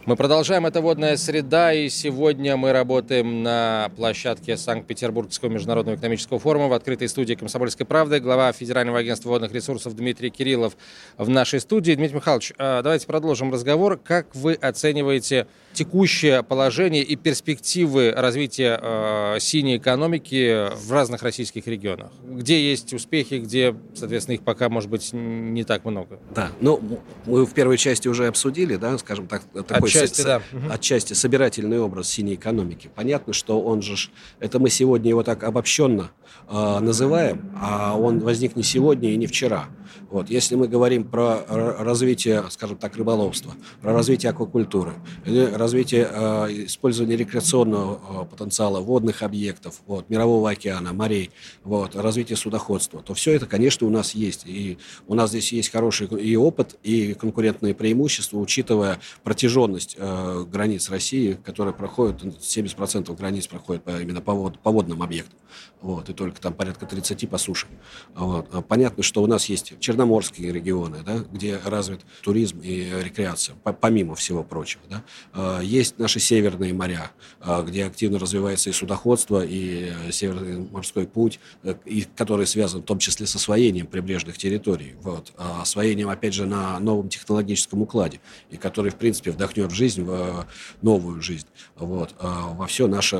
Мы 0.09 0.15
продолжаем 0.15 0.65
«Это 0.65 0.81
водная 0.81 1.17
среда», 1.17 1.71
и 1.71 1.87
сегодня 1.87 2.57
мы 2.57 2.71
работаем 2.71 3.43
на 3.43 3.91
площадке 3.95 4.57
Санкт-Петербургского 4.57 5.49
международного 5.49 5.97
экономического 5.97 6.39
форума 6.39 6.67
в 6.67 6.73
открытой 6.73 7.07
студии 7.07 7.35
«Комсомольской 7.35 7.85
правды». 7.85 8.19
Глава 8.19 8.51
Федерального 8.51 8.97
агентства 8.97 9.29
водных 9.29 9.51
ресурсов 9.51 9.95
Дмитрий 9.95 10.31
Кириллов 10.31 10.75
в 11.19 11.29
нашей 11.29 11.59
студии. 11.59 11.93
Дмитрий 11.93 12.15
Михайлович, 12.15 12.53
а, 12.57 12.81
давайте 12.81 13.05
продолжим 13.05 13.53
разговор. 13.53 13.97
Как 13.97 14.33
вы 14.33 14.55
оцениваете 14.55 15.45
текущее 15.73 16.41
положение 16.41 17.03
и 17.03 17.15
перспективы 17.15 18.11
развития 18.11 18.79
э, 18.81 19.37
синей 19.39 19.77
экономики 19.77 20.69
в 20.75 20.91
разных 20.91 21.21
российских 21.21 21.67
регионах? 21.67 22.11
Где 22.23 22.59
есть 22.67 22.93
успехи, 22.93 23.35
где, 23.35 23.75
соответственно, 23.93 24.35
их 24.35 24.41
пока, 24.41 24.69
может 24.69 24.89
быть, 24.89 25.13
не 25.13 25.63
так 25.63 25.85
много? 25.85 26.19
Да, 26.33 26.49
ну, 26.61 26.81
мы 27.27 27.45
в 27.45 27.53
первой 27.53 27.77
части 27.77 28.07
уже 28.07 28.25
обсудили, 28.25 28.75
да, 28.75 28.97
скажем 28.97 29.27
так, 29.27 29.43
такой 29.67 29.89
с, 30.07 30.23
да. 30.23 30.41
отчасти 30.69 31.13
собирательный 31.13 31.79
образ 31.79 32.09
синей 32.09 32.35
экономики. 32.35 32.89
Понятно, 32.93 33.33
что 33.33 33.61
он 33.61 33.81
же, 33.81 33.95
это 34.39 34.59
мы 34.59 34.69
сегодня 34.69 35.09
его 35.09 35.23
так 35.23 35.43
обобщенно 35.43 36.11
э, 36.47 36.79
называем, 36.79 37.51
а 37.59 37.97
он 37.97 38.19
возник 38.19 38.55
не 38.55 38.63
сегодня 38.63 39.11
и 39.11 39.17
не 39.17 39.27
вчера. 39.27 39.69
Вот. 40.09 40.29
Если 40.29 40.55
мы 40.55 40.67
говорим 40.67 41.03
про 41.03 41.45
развитие, 41.47 42.43
скажем 42.49 42.77
так, 42.77 42.95
рыболовства, 42.95 43.53
про 43.81 43.93
развитие 43.93 44.31
аквакультуры, 44.31 44.93
или 45.25 45.45
развитие 45.45 46.07
э, 46.09 46.65
использования 46.65 47.15
рекреационного 47.15 47.99
э, 48.23 48.25
потенциала 48.25 48.79
водных 48.79 49.21
объектов, 49.21 49.81
вот, 49.85 50.09
мирового 50.09 50.49
океана, 50.49 50.93
морей, 50.93 51.31
вот, 51.63 51.95
развитие 51.95 52.37
судоходства, 52.37 53.01
то 53.01 53.13
все 53.13 53.33
это, 53.33 53.45
конечно, 53.45 53.85
у 53.85 53.89
нас 53.89 54.15
есть. 54.15 54.45
И 54.45 54.77
у 55.07 55.13
нас 55.13 55.29
здесь 55.29 55.51
есть 55.53 55.71
хороший 55.71 56.07
и 56.07 56.35
опыт, 56.35 56.77
и 56.83 57.13
конкурентные 57.13 57.75
преимущества, 57.75 58.37
учитывая 58.39 58.99
протяженность 59.23 59.88
э, 59.97 60.45
границ 60.49 60.89
России, 60.89 61.33
которые 61.33 61.73
проходят, 61.73 62.21
70% 62.23 63.15
границ 63.15 63.47
проходят 63.47 63.83
по, 63.83 64.01
именно 64.01 64.21
по, 64.21 64.33
вод, 64.33 64.59
по 64.59 64.71
водным 64.71 65.01
объектам, 65.01 65.37
вот, 65.81 66.09
и 66.09 66.13
только 66.13 66.41
там 66.41 66.53
порядка 66.53 66.85
30 66.85 67.29
по 67.29 67.37
суше. 67.37 67.67
Вот. 68.15 68.47
Понятно, 68.67 69.03
что 69.03 69.23
у 69.23 69.27
нас 69.27 69.45
есть 69.45 69.79
черноморские 69.79 70.51
регионы, 70.51 70.99
да, 71.05 71.19
где 71.19 71.57
развит 71.63 72.01
туризм 72.21 72.59
и 72.61 72.89
рекреация, 73.01 73.55
помимо 73.55 74.15
всего 74.15 74.43
прочего. 74.43 74.81
Да. 74.89 75.03
А, 75.33 75.61
есть 75.61 75.97
наши 75.99 76.19
северные 76.19 76.73
моря, 76.73 77.11
а, 77.39 77.61
где 77.61 77.85
активно 77.85 78.19
развивается 78.19 78.69
и 78.69 78.73
судоходство, 78.73 79.43
и 79.45 79.91
э, 80.07 80.11
Северный 80.11 80.67
морской 80.69 81.07
путь, 81.07 81.39
э, 81.63 81.75
и, 81.85 82.05
который 82.15 82.45
связан 82.45 82.81
в 82.81 82.85
том 82.85 82.99
числе 82.99 83.25
с 83.25 83.35
освоением 83.35 83.87
прибрежных 83.87 84.37
территорий, 84.37 84.95
вот, 85.01 85.33
а 85.37 85.61
освоением, 85.61 86.09
опять 86.09 86.33
же, 86.33 86.45
на 86.45 86.79
новом 86.79 87.09
технологическом 87.09 87.81
укладе, 87.81 88.19
и 88.49 88.57
который, 88.57 88.91
в 88.91 88.95
принципе, 88.95 89.31
вдохнет 89.31 89.71
в 89.71 89.75
жизнь, 89.79 90.03
в 90.03 90.11
э, 90.11 90.43
новую 90.81 91.21
жизнь, 91.21 91.47
вот, 91.77 92.13
во 92.19 92.67
все 92.67 92.87
наше 92.87 93.17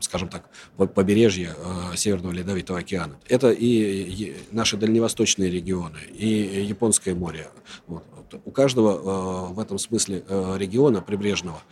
скажем 0.00 0.28
так, 0.28 0.48
побережье 0.94 1.54
Северного 1.94 2.32
Ледовитого 2.32 2.78
океана. 2.78 3.16
Это 3.28 3.50
и 3.50 4.36
наши 4.52 4.76
дальневосточные 4.76 5.50
регионы, 5.50 5.98
и 6.12 6.64
Японское 6.66 7.14
море. 7.14 7.48
Вот. 7.86 8.04
У 8.44 8.50
каждого 8.50 9.52
в 9.52 9.60
этом 9.60 9.78
смысле 9.78 10.24
региона 10.56 11.00
прибрежного 11.00 11.62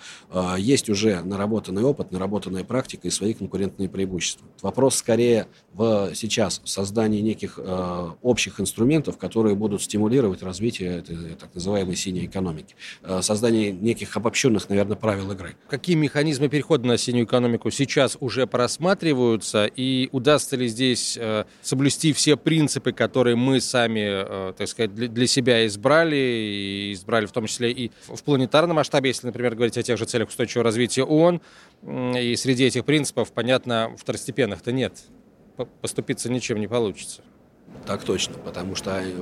есть 0.57 0.88
уже 0.88 1.21
наработанный 1.23 1.83
опыт, 1.83 2.12
наработанная 2.12 2.62
практика 2.62 3.09
и 3.09 3.11
свои 3.11 3.35
конкурентные 3.35 3.88
преимущества. 3.88 4.47
Вопрос 4.62 4.95
скорее 4.95 5.49
в 5.73 6.12
сейчас 6.14 6.61
в 6.62 6.69
создании 6.69 7.21
неких 7.23 7.59
общих 8.23 8.61
инструментов, 8.61 9.19
которые 9.19 9.57
будут 9.57 9.83
стимулировать 9.83 10.45
развитие 10.45 10.99
этой 10.99 11.16
так 11.35 11.52
называемой 11.54 11.97
синей 11.97 12.26
экономики. 12.26 12.76
Создание 13.21 13.73
неких 13.73 14.16
обобщенных, 14.16 14.69
наверное, 14.69 14.97
правил 14.97 15.33
игры. 15.33 15.57
Какие 15.69 15.97
механизмы 15.97 16.49
перехода 16.49 16.87
на 16.87 16.99
синюю 16.99 17.26
экономику 17.26 17.73
сейчас 17.73 18.13
уже 18.21 18.47
просматриваются 18.47 19.66
и 19.66 20.09
удастся 20.12 20.56
ли 20.56 20.68
здесь 20.68 21.16
э, 21.21 21.44
соблюсти 21.62 22.12
все 22.12 22.37
принципы, 22.37 22.92
которые 22.92 23.37
мы 23.37 23.61
сами, 23.61 24.50
э, 24.50 24.52
так 24.56 24.68
сказать, 24.68 24.94
для 24.94 25.26
себя 25.26 25.66
избрали, 25.66 26.16
и 26.16 26.92
избрали 26.92 27.26
в 27.26 27.33
том 27.33 27.47
числе 27.47 27.73
и 27.73 27.90
в 28.06 28.23
планетарном 28.23 28.76
масштабе, 28.76 29.09
если, 29.09 29.26
например, 29.26 29.54
говорить 29.54 29.78
о 29.78 29.83
тех 29.83 29.99
же 29.99 30.04
целях 30.04 30.28
устойчивого 30.28 30.64
развития 30.64 31.04
ООН, 31.04 31.40
и 32.16 32.35
среди 32.37 32.64
этих 32.64 32.85
принципов, 32.85 33.33
понятно, 33.33 33.94
второстепенных-то 33.99 34.73
нет. 34.73 35.02
Поступиться 35.80 36.30
ничем 36.30 36.59
не 36.59 36.66
получится. 36.66 37.23
Так 37.87 38.02
точно, 38.04 38.35
потому 38.38 38.75
что 38.75 39.00
э, 39.00 39.12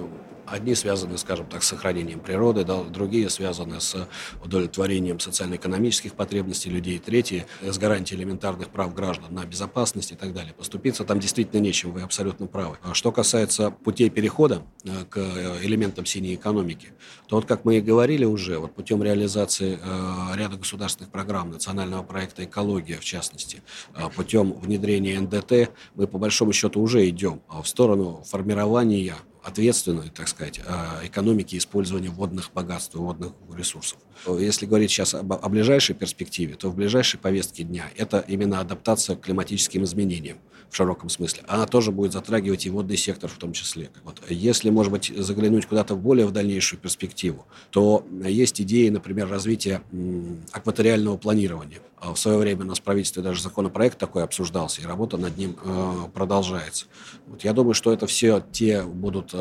Одни 0.46 0.74
связаны, 0.74 1.16
скажем 1.18 1.46
так, 1.46 1.62
с 1.62 1.68
сохранением 1.68 2.20
природы, 2.20 2.64
да, 2.64 2.82
другие 2.82 3.30
связаны 3.30 3.80
с 3.80 4.08
удовлетворением 4.44 5.20
социально-экономических 5.20 6.14
потребностей 6.14 6.68
людей, 6.70 6.98
третьи 6.98 7.46
с 7.62 7.78
гарантией 7.78 8.20
элементарных 8.20 8.68
прав 8.68 8.94
граждан 8.94 9.34
на 9.34 9.44
безопасность 9.44 10.12
и 10.12 10.14
так 10.14 10.32
далее. 10.32 10.52
Поступиться 10.52 11.04
там 11.04 11.20
действительно 11.20 11.60
нечем, 11.60 11.92
вы 11.92 12.02
абсолютно 12.02 12.46
правы. 12.46 12.78
А 12.82 12.94
что 12.94 13.12
касается 13.12 13.70
путей 13.70 14.10
перехода 14.10 14.62
э, 14.84 15.04
к 15.08 15.18
элементам 15.62 16.06
синей 16.06 16.34
экономики, 16.34 16.88
то 17.28 17.36
вот 17.36 17.46
как 17.46 17.64
мы 17.64 17.78
и 17.78 17.80
говорили 17.80 18.24
уже, 18.24 18.58
вот 18.58 18.74
путем 18.74 19.02
реализации 19.02 19.78
э, 19.80 20.36
ряда 20.36 20.56
государственных 20.56 21.12
программ, 21.12 21.50
национального 21.50 22.02
проекта 22.02 22.44
«Экология» 22.44 22.98
в 22.98 23.04
частности, 23.04 23.62
э, 23.94 24.08
путем 24.14 24.52
внедрения 24.52 25.20
НДТ, 25.20 25.70
мы 25.94 26.06
по 26.06 26.18
большому 26.18 26.52
счету 26.52 26.80
уже 26.80 27.08
идем 27.08 27.40
в 27.48 27.66
сторону 27.66 28.22
формирования 28.26 29.16
ответственной, 29.42 30.10
так 30.10 30.28
сказать, 30.28 30.60
э, 30.64 31.06
экономики 31.06 31.56
использования 31.56 32.10
водных 32.10 32.50
богатств 32.52 32.94
водных 32.94 33.32
ресурсов. 33.54 33.98
Если 34.26 34.66
говорить 34.66 34.90
сейчас 34.90 35.14
об, 35.14 35.32
о 35.32 35.48
ближайшей 35.48 35.94
перспективе, 35.94 36.54
то 36.54 36.70
в 36.70 36.76
ближайшей 36.76 37.18
повестке 37.18 37.64
дня 37.64 37.90
это 37.96 38.24
именно 38.28 38.60
адаптация 38.60 39.16
к 39.16 39.20
климатическим 39.20 39.84
изменениям 39.84 40.38
в 40.72 40.76
широком 40.76 41.10
смысле. 41.10 41.42
Она 41.48 41.66
тоже 41.66 41.92
будет 41.92 42.12
затрагивать 42.12 42.64
и 42.64 42.70
водный 42.70 42.96
сектор 42.96 43.28
в 43.28 43.36
том 43.36 43.52
числе. 43.52 43.90
Вот. 44.04 44.22
Если, 44.30 44.70
может 44.70 44.90
быть, 44.90 45.12
заглянуть 45.14 45.66
куда-то 45.66 45.96
более 45.96 46.24
в 46.26 46.30
дальнейшую 46.30 46.80
перспективу, 46.80 47.46
то 47.70 48.06
есть 48.24 48.58
идеи, 48.62 48.88
например, 48.88 49.28
развития 49.28 49.82
акваториального 50.50 51.18
планирования. 51.18 51.80
А 51.98 52.14
в 52.14 52.18
свое 52.18 52.38
время 52.38 52.62
у 52.62 52.64
нас 52.64 52.78
в 52.78 52.82
правительстве 52.82 53.22
даже 53.22 53.42
законопроект 53.42 53.98
такой 53.98 54.24
обсуждался, 54.24 54.80
и 54.80 54.86
работа 54.86 55.18
над 55.18 55.36
ним 55.36 55.56
э, 55.62 55.92
продолжается. 56.12 56.86
Вот 57.28 57.44
я 57.44 57.52
думаю, 57.52 57.74
что 57.74 57.92
это 57.92 58.06
все 58.06 58.42
те 58.50 58.82
будут 58.82 59.31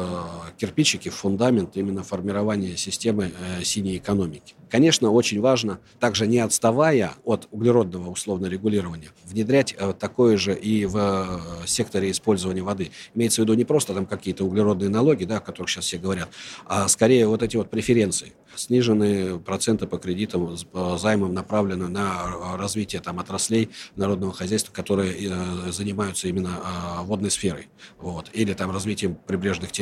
кирпичики, 0.58 1.10
фундамент 1.10 1.78
именно 1.78 2.04
формирования 2.04 2.78
системы 2.78 3.32
э, 3.60 3.64
синей 3.64 3.98
экономики. 3.98 4.56
Конечно, 4.72 5.12
очень 5.12 5.42
важно, 5.42 5.80
также 6.00 6.28
не 6.28 6.40
отставая 6.40 7.14
от 7.26 7.48
углеродного 7.52 8.10
условно 8.10 8.46
регулирования, 8.46 9.10
внедрять 9.26 9.76
э, 9.78 9.94
такое 10.00 10.38
же 10.38 10.54
и 10.54 10.86
в 10.86 10.98
э, 10.98 11.68
секторе 11.68 12.10
использования 12.10 12.62
воды. 12.62 12.92
Имеется 13.14 13.42
в 13.42 13.44
виду 13.44 13.54
не 13.54 13.66
просто 13.66 13.94
там 13.94 14.06
какие-то 14.06 14.46
углеродные 14.46 14.90
налоги, 14.90 15.26
да, 15.26 15.38
о 15.38 15.42
которых 15.42 15.70
сейчас 15.70 15.86
все 15.86 15.98
говорят, 15.98 16.30
а 16.66 16.88
скорее 16.88 17.28
вот 17.28 17.44
эти 17.44 17.58
вот 17.58 17.70
преференции. 17.70 18.34
Сниженные 18.56 19.40
проценты 19.40 19.88
по 19.88 19.98
кредитам, 19.98 20.58
по 20.72 20.98
займам 20.98 21.34
направлены 21.34 21.88
на 21.88 22.58
развитие 22.58 23.02
там, 23.02 23.20
отраслей 23.20 23.70
народного 23.96 24.34
хозяйства, 24.34 24.72
которые 24.74 25.16
э, 25.20 25.72
занимаются 25.72 26.28
именно 26.28 26.60
э, 26.64 27.04
водной 27.04 27.32
сферой, 27.32 27.68
вот, 27.98 28.30
или 28.34 28.54
там 28.54 28.72
развитием 28.72 29.16
прибрежных 29.16 29.72
территорий. 29.72 29.81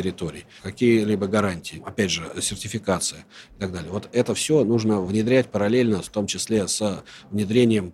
Какие-либо 0.63 1.27
гарантии, 1.27 1.81
опять 1.85 2.11
же, 2.11 2.23
сертификация 2.41 3.25
и 3.57 3.59
так 3.59 3.71
далее. 3.71 3.91
Вот 3.91 4.09
это 4.11 4.33
все 4.33 4.63
нужно 4.63 5.01
внедрять 5.01 5.49
параллельно, 5.49 6.01
в 6.01 6.09
том 6.09 6.27
числе 6.27 6.67
с 6.67 7.03
внедрением 7.31 7.93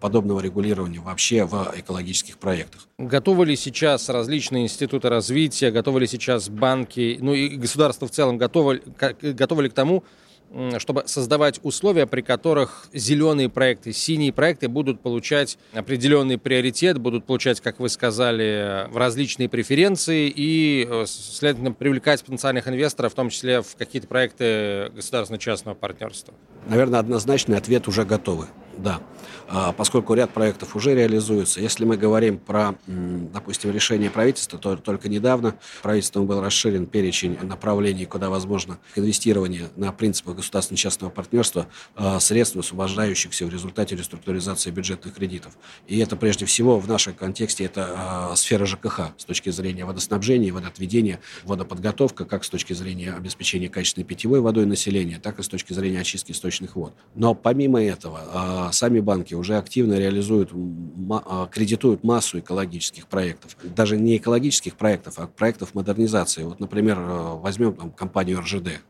подобного 0.00 0.40
регулирования 0.40 1.00
вообще 1.00 1.44
в 1.44 1.72
экологических 1.76 2.38
проектах. 2.38 2.88
Готовы 2.98 3.46
ли 3.46 3.56
сейчас 3.56 4.08
различные 4.08 4.64
институты 4.64 5.08
развития, 5.08 5.70
готовы 5.70 6.00
ли 6.00 6.06
сейчас 6.06 6.48
банки, 6.48 7.18
ну 7.20 7.34
и 7.34 7.56
государство 7.56 8.06
в 8.06 8.10
целом 8.10 8.38
готовы, 8.38 8.82
готовы 9.22 9.64
ли 9.64 9.68
к 9.68 9.74
тому, 9.74 10.04
чтобы 10.78 11.04
создавать 11.06 11.60
условия, 11.62 12.06
при 12.06 12.22
которых 12.22 12.88
зеленые 12.92 13.48
проекты, 13.48 13.92
синие 13.92 14.32
проекты 14.32 14.68
будут 14.68 15.00
получать 15.00 15.58
определенный 15.72 16.38
приоритет, 16.38 16.98
будут 16.98 17.24
получать, 17.24 17.60
как 17.60 17.80
вы 17.80 17.88
сказали, 17.88 18.88
различные 18.94 19.48
преференции 19.48 20.32
и, 20.34 20.86
э, 20.88 21.04
следовательно, 21.06 21.72
привлекать 21.72 22.22
потенциальных 22.22 22.68
инвесторов, 22.68 23.12
в 23.12 23.16
том 23.16 23.30
числе 23.30 23.62
в 23.62 23.76
какие-то 23.76 24.08
проекты 24.08 24.90
государственно-частного 24.94 25.74
партнерства? 25.74 26.34
Наверное, 26.66 27.00
однозначный 27.00 27.56
ответ 27.56 27.88
уже 27.88 28.04
готовы 28.04 28.46
да, 28.76 29.00
а, 29.48 29.72
поскольку 29.72 30.14
ряд 30.14 30.30
проектов 30.30 30.74
уже 30.74 30.94
реализуется. 30.94 31.60
Если 31.60 31.84
мы 31.84 31.96
говорим 31.96 32.38
про, 32.38 32.74
допустим, 32.86 33.70
решение 33.70 34.10
правительства, 34.10 34.58
то 34.58 34.76
только 34.76 35.08
недавно 35.08 35.56
правительством 35.82 36.26
был 36.26 36.40
расширен 36.40 36.86
перечень 36.86 37.38
направлений, 37.42 38.06
куда 38.06 38.28
возможно 38.28 38.78
инвестирование 38.96 39.68
на 39.76 39.92
принципах 39.92 40.36
государственно-частного 40.36 41.10
партнерства 41.10 41.66
а, 41.94 42.18
средств, 42.18 42.56
освобождающихся 42.56 43.46
в 43.46 43.50
результате 43.50 43.96
реструктуризации 43.96 44.70
бюджетных 44.70 45.14
кредитов. 45.14 45.56
И 45.86 45.98
это 45.98 46.16
прежде 46.16 46.44
всего 46.44 46.78
в 46.78 46.88
нашем 46.88 47.14
контексте 47.14 47.64
это 47.64 47.94
а, 47.96 48.36
сфера 48.36 48.66
ЖКХ 48.66 49.12
с 49.16 49.24
точки 49.24 49.50
зрения 49.50 49.84
водоснабжения, 49.84 50.52
водоотведения, 50.52 51.20
водоподготовка, 51.44 52.24
как 52.24 52.44
с 52.44 52.50
точки 52.50 52.72
зрения 52.72 53.12
обеспечения 53.12 53.68
качественной 53.68 54.04
питьевой 54.04 54.40
водой 54.40 54.66
населения, 54.66 55.20
так 55.22 55.38
и 55.38 55.42
с 55.42 55.48
точки 55.48 55.72
зрения 55.72 56.00
очистки 56.00 56.32
источных 56.32 56.74
вод. 56.74 56.94
Но 57.14 57.34
помимо 57.34 57.82
этого, 57.82 58.65
сами 58.72 59.00
банки 59.00 59.34
уже 59.34 59.56
активно 59.56 59.94
реализуют, 59.94 60.50
а, 61.10 61.46
кредитуют 61.46 62.04
массу 62.04 62.38
экологических 62.38 63.06
проектов. 63.06 63.56
Даже 63.62 63.96
не 63.96 64.16
экологических 64.16 64.76
проектов, 64.76 65.14
а 65.18 65.26
проектов 65.26 65.74
модернизации. 65.74 66.42
Вот, 66.42 66.60
например, 66.60 66.98
э, 66.98 67.38
возьмем 67.40 67.74
там, 67.74 67.90
компанию 67.90 68.40
РЖД 68.40 68.68
э, 68.68 68.80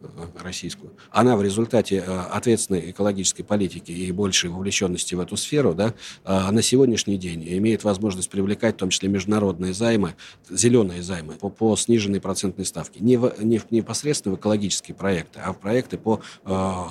российскую. 0.42 0.92
Она 1.10 1.36
в 1.36 1.42
результате 1.42 2.04
э, 2.06 2.20
ответственной 2.32 2.90
экологической 2.90 3.42
политики 3.42 3.92
и 3.92 4.12
большей 4.12 4.50
вовлеченности 4.50 5.14
в 5.14 5.20
эту 5.20 5.36
сферу 5.36 5.74
да, 5.74 5.94
на 6.24 6.62
сегодняшний 6.62 7.18
день 7.18 7.44
имеет 7.58 7.84
возможность 7.84 8.30
привлекать 8.30 8.74
в 8.74 8.78
том 8.78 8.90
числе 8.90 9.08
международные 9.08 9.74
займы, 9.74 10.14
зеленые 10.50 11.02
займы 11.02 11.34
по, 11.34 11.48
по 11.48 11.76
сниженной 11.76 12.20
процентной 12.20 12.64
ставке. 12.64 13.00
Не, 13.00 13.16
в, 13.16 13.32
не 13.42 13.58
в, 13.58 13.70
непосредственно 13.70 14.36
в 14.36 14.38
экологические 14.38 14.94
проекты, 14.94 15.40
а 15.40 15.52
в 15.52 15.58
проекты 15.58 15.98
по, 15.98 16.20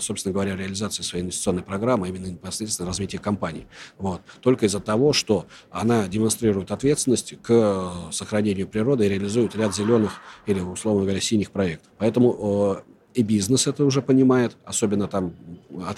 собственно 0.01 0.33
говоря, 0.33 0.55
реализации 0.55 1.03
своей 1.03 1.23
инвестиционной 1.23 1.63
программы, 1.63 2.09
именно 2.09 2.27
непосредственно 2.27 2.74
соответственно, 2.75 2.87
развития 2.87 3.19
компании. 3.19 3.67
Вот. 3.97 4.21
Только 4.41 4.65
из-за 4.65 4.79
того, 4.79 5.13
что 5.13 5.45
она 5.71 6.07
демонстрирует 6.07 6.71
ответственность 6.71 7.35
к 7.41 8.11
сохранению 8.11 8.67
природы 8.67 9.05
и 9.05 9.09
реализует 9.09 9.55
ряд 9.55 9.75
зеленых 9.75 10.21
или, 10.45 10.59
условно 10.59 11.03
говоря, 11.03 11.21
синих 11.21 11.51
проектов. 11.51 11.91
Поэтому 11.97 12.83
и 13.13 13.23
бизнес 13.23 13.67
это 13.67 13.85
уже 13.85 14.01
понимает, 14.01 14.57
особенно 14.65 15.07
там 15.07 15.33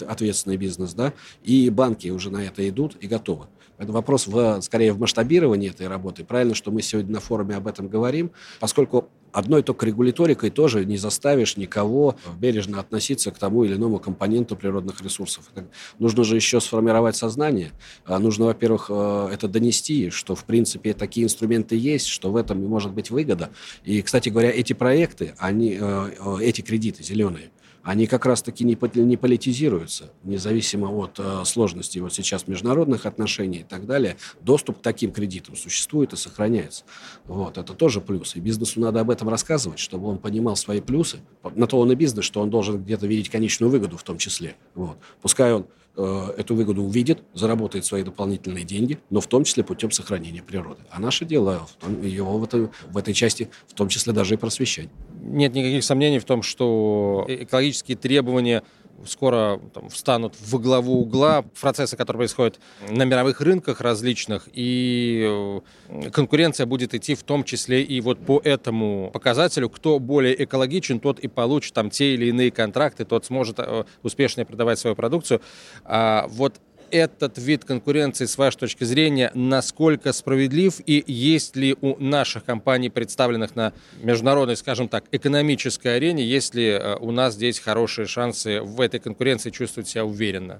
ответственный 0.07 0.57
бизнес, 0.57 0.93
да, 0.93 1.13
и 1.43 1.69
банки 1.69 2.09
уже 2.09 2.29
на 2.29 2.43
это 2.43 2.67
идут 2.69 2.95
и 3.01 3.07
готовы. 3.07 3.47
Это 3.79 3.91
вопрос 3.91 4.27
в, 4.27 4.61
скорее 4.61 4.93
в 4.93 4.99
масштабировании 4.99 5.69
этой 5.69 5.87
работы. 5.87 6.23
Правильно, 6.23 6.55
что 6.55 6.71
мы 6.71 6.81
сегодня 6.81 7.13
на 7.13 7.19
форуме 7.19 7.55
об 7.55 7.67
этом 7.67 7.87
говорим, 7.87 8.31
поскольку 8.59 9.09
одной 9.31 9.63
только 9.63 9.85
регуляторикой 9.85 10.49
тоже 10.49 10.85
не 10.85 10.97
заставишь 10.97 11.57
никого 11.57 12.15
бережно 12.39 12.79
относиться 12.79 13.31
к 13.31 13.37
тому 13.37 13.63
или 13.63 13.75
иному 13.75 13.99
компоненту 13.99 14.55
природных 14.55 15.01
ресурсов. 15.01 15.51
Нужно 15.99 16.23
же 16.23 16.35
еще 16.35 16.59
сформировать 16.59 17.15
сознание. 17.15 17.71
А 18.05 18.19
нужно, 18.19 18.45
во-первых, 18.45 18.87
э, 18.89 19.29
это 19.33 19.47
донести, 19.47 20.09
что, 20.09 20.35
в 20.35 20.45
принципе, 20.45 20.93
такие 20.93 21.25
инструменты 21.25 21.75
есть, 21.75 22.07
что 22.07 22.31
в 22.31 22.35
этом 22.35 22.63
может 22.65 22.91
быть 22.91 23.11
выгода. 23.11 23.49
И, 23.83 24.01
кстати 24.01 24.29
говоря, 24.29 24.51
эти 24.51 24.73
проекты, 24.73 25.35
они, 25.37 25.77
э, 25.79 26.11
э, 26.19 26.37
эти 26.41 26.61
кредиты 26.61 27.03
зеленые, 27.03 27.51
они 27.87 28.05
как 28.05 28.25
раз-таки 28.25 28.65
не, 28.65 28.77
не 28.95 29.15
политизируются, 29.15 30.11
независимо 30.25 30.87
от 30.87 31.19
э, 31.19 31.43
сложности 31.45 31.99
вот 31.99 32.13
сейчас 32.13 32.45
международных 32.45 33.05
отношений 33.05 33.59
и 33.59 33.63
так 33.63 33.85
далее. 33.85 34.17
Доступ 34.41 34.79
к 34.79 34.81
таким 34.81 35.13
кредитам 35.13 35.55
существует 35.55 36.11
и 36.11 36.17
сохраняется. 36.17 36.83
Вот, 37.23 37.57
это 37.57 37.73
тоже 37.73 38.01
плюс. 38.01 38.35
И 38.35 38.41
бизнесу 38.41 38.81
надо 38.81 38.99
об 38.99 39.09
этом 39.09 39.29
рассказывать, 39.29 39.79
чтобы 39.79 40.09
он 40.09 40.17
понимал 40.17 40.57
свои 40.57 40.81
плюсы. 40.81 41.19
На 41.55 41.65
то 41.65 41.79
он 41.79 41.89
и 41.89 41.95
бизнес, 41.95 42.25
что 42.25 42.41
он 42.41 42.49
должен 42.49 42.83
где-то 42.83 43.07
видеть 43.07 43.29
конечную 43.29 43.71
выгоду 43.71 43.95
в 43.95 44.03
том 44.03 44.17
числе. 44.17 44.57
Вот. 44.75 44.97
Пускай 45.21 45.53
он 45.53 45.65
эту 45.97 46.55
выгоду 46.55 46.83
увидит, 46.83 47.23
заработает 47.33 47.83
свои 47.85 48.03
дополнительные 48.03 48.63
деньги, 48.63 48.99
но 49.09 49.19
в 49.19 49.27
том 49.27 49.43
числе 49.43 49.63
путем 49.63 49.91
сохранения 49.91 50.43
природы. 50.43 50.83
А 50.91 50.99
наше 50.99 51.25
дело 51.25 51.67
его 52.03 52.37
в 52.37 52.43
этой, 52.43 52.69
в 52.91 52.97
этой 52.97 53.13
части 53.13 53.49
в 53.67 53.73
том 53.73 53.89
числе 53.89 54.13
даже 54.13 54.35
и 54.35 54.37
просвещать. 54.37 54.89
Нет 55.21 55.53
никаких 55.53 55.83
сомнений 55.83 56.19
в 56.19 56.25
том, 56.25 56.43
что 56.43 57.25
экологические 57.27 57.97
требования 57.97 58.63
скоро 59.05 59.59
там, 59.73 59.89
встанут 59.89 60.35
во 60.39 60.59
главу 60.59 61.01
угла 61.01 61.43
процессы, 61.59 61.95
которые 61.97 62.19
происходят 62.19 62.59
на 62.89 63.03
мировых 63.03 63.41
рынках 63.41 63.81
различных, 63.81 64.47
и 64.53 65.61
э, 65.89 66.09
конкуренция 66.11 66.65
будет 66.65 66.93
идти 66.93 67.15
в 67.15 67.23
том 67.23 67.43
числе 67.43 67.83
и 67.83 68.01
вот 68.01 68.19
по 68.25 68.41
этому 68.43 69.11
показателю, 69.13 69.69
кто 69.69 69.99
более 69.99 70.43
экологичен, 70.43 70.99
тот 70.99 71.19
и 71.19 71.27
получит 71.27 71.73
там 71.73 71.89
те 71.89 72.13
или 72.13 72.27
иные 72.27 72.51
контракты, 72.51 73.05
тот 73.05 73.25
сможет 73.25 73.59
э, 73.59 73.85
успешнее 74.03 74.45
продавать 74.45 74.79
свою 74.79 74.95
продукцию. 74.95 75.41
А 75.83 76.27
вот 76.29 76.59
этот 76.91 77.37
вид 77.37 77.65
конкуренции, 77.65 78.25
с 78.25 78.37
вашей 78.37 78.57
точки 78.57 78.83
зрения, 78.83 79.31
насколько 79.33 80.13
справедлив 80.13 80.79
и 80.85 81.03
есть 81.07 81.55
ли 81.55 81.75
у 81.81 81.95
наших 82.01 82.45
компаний, 82.45 82.89
представленных 82.89 83.55
на 83.55 83.73
международной, 84.01 84.55
скажем 84.55 84.87
так, 84.87 85.05
экономической 85.11 85.95
арене, 85.95 86.23
есть 86.23 86.55
ли 86.55 86.67
э, 86.67 86.95
у 86.97 87.11
нас 87.11 87.33
здесь 87.35 87.59
хорошие 87.59 88.07
шансы 88.07 88.61
в 88.61 88.81
этой 88.81 88.99
конкуренции 88.99 89.49
чувствовать 89.49 89.87
себя 89.87 90.05
уверенно? 90.05 90.59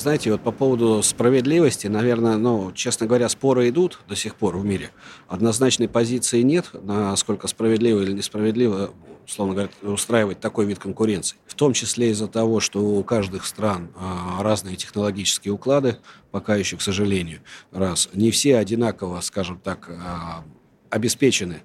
Знаете, 0.00 0.32
вот 0.32 0.40
по 0.40 0.50
поводу 0.50 1.02
справедливости, 1.02 1.86
наверное, 1.86 2.38
ну, 2.38 2.72
честно 2.72 3.06
говоря, 3.06 3.28
споры 3.28 3.68
идут 3.68 4.00
до 4.08 4.16
сих 4.16 4.34
пор 4.34 4.56
в 4.56 4.64
мире. 4.64 4.92
Однозначной 5.28 5.90
позиции 5.90 6.40
нет, 6.40 6.70
насколько 6.72 7.48
справедливо 7.48 8.00
или 8.00 8.12
несправедливо, 8.12 8.94
условно 9.26 9.52
говоря, 9.52 9.70
устраивать 9.82 10.40
такой 10.40 10.64
вид 10.64 10.78
конкуренции. 10.78 11.36
В 11.46 11.54
том 11.54 11.74
числе 11.74 12.12
из-за 12.12 12.28
того, 12.28 12.60
что 12.60 12.80
у 12.80 13.04
каждых 13.04 13.44
стран 13.44 13.90
а, 13.94 14.42
разные 14.42 14.76
технологические 14.76 15.52
уклады, 15.52 15.98
пока 16.30 16.56
еще, 16.56 16.78
к 16.78 16.80
сожалению, 16.80 17.40
раз. 17.70 18.08
Не 18.14 18.30
все 18.30 18.56
одинаково, 18.56 19.20
скажем 19.20 19.60
так, 19.62 19.90
а, 19.90 20.44
обеспечены 20.88 21.62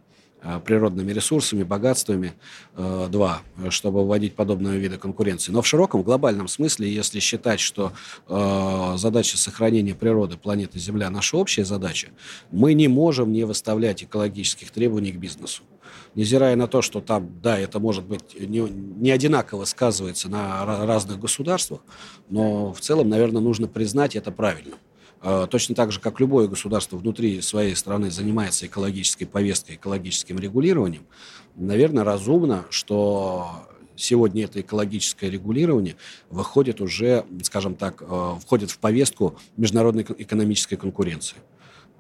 природными 0.65 1.11
ресурсами, 1.11 1.63
богатствами, 1.63 2.33
э, 2.75 3.07
два, 3.09 3.41
чтобы 3.69 4.05
вводить 4.05 4.35
подобные 4.35 4.79
виды 4.79 4.97
конкуренции. 4.97 5.51
Но 5.51 5.61
в 5.61 5.67
широком 5.67 6.03
глобальном 6.03 6.47
смысле, 6.47 6.91
если 6.93 7.19
считать, 7.19 7.59
что 7.59 7.93
э, 8.27 8.93
задача 8.97 9.37
сохранения 9.37 9.95
природы 9.95 10.37
планеты 10.37 10.79
Земля 10.79 11.09
наша 11.09 11.37
общая 11.37 11.65
задача, 11.65 12.09
мы 12.51 12.73
не 12.73 12.87
можем 12.87 13.31
не 13.31 13.43
выставлять 13.43 14.03
экологических 14.03 14.71
требований 14.71 15.11
к 15.11 15.17
бизнесу. 15.17 15.63
Невзирая 16.13 16.55
на 16.55 16.67
то, 16.67 16.81
что 16.81 17.01
там, 17.01 17.29
да, 17.41 17.57
это 17.59 17.79
может 17.79 18.05
быть 18.05 18.39
не, 18.39 18.59
не 18.59 19.11
одинаково 19.11 19.65
сказывается 19.65 20.29
на 20.29 20.85
разных 20.85 21.19
государствах, 21.19 21.81
но 22.29 22.73
в 22.73 22.79
целом, 22.79 23.09
наверное, 23.09 23.41
нужно 23.41 23.67
признать 23.67 24.15
это 24.15 24.31
правильно. 24.31 24.75
А, 25.27 25.47
точно 25.47 25.73
так 25.73 25.91
же, 25.91 25.99
как 25.99 26.19
любое 26.19 26.47
государство 26.47 26.97
внутри 26.97 27.41
своей 27.41 27.75
страны 27.75 28.11
занимается 28.11 28.67
экологической 28.67 29.25
повесткой, 29.25 29.75
экологическим 29.75 30.37
регулированием, 30.37 31.07
наверное, 31.55 32.03
разумно, 32.03 32.65
что 32.69 33.67
сегодня 33.95 34.43
это 34.43 34.61
экологическое 34.61 35.31
регулирование 35.31 35.95
выходит 36.29 36.79
уже, 36.79 37.25
скажем 37.41 37.73
так, 37.73 38.03
э, 38.03 38.35
входит 38.39 38.69
в 38.69 38.77
повестку 38.77 39.35
международной 39.57 40.05
экономической 40.19 40.75
конкуренции. 40.75 41.37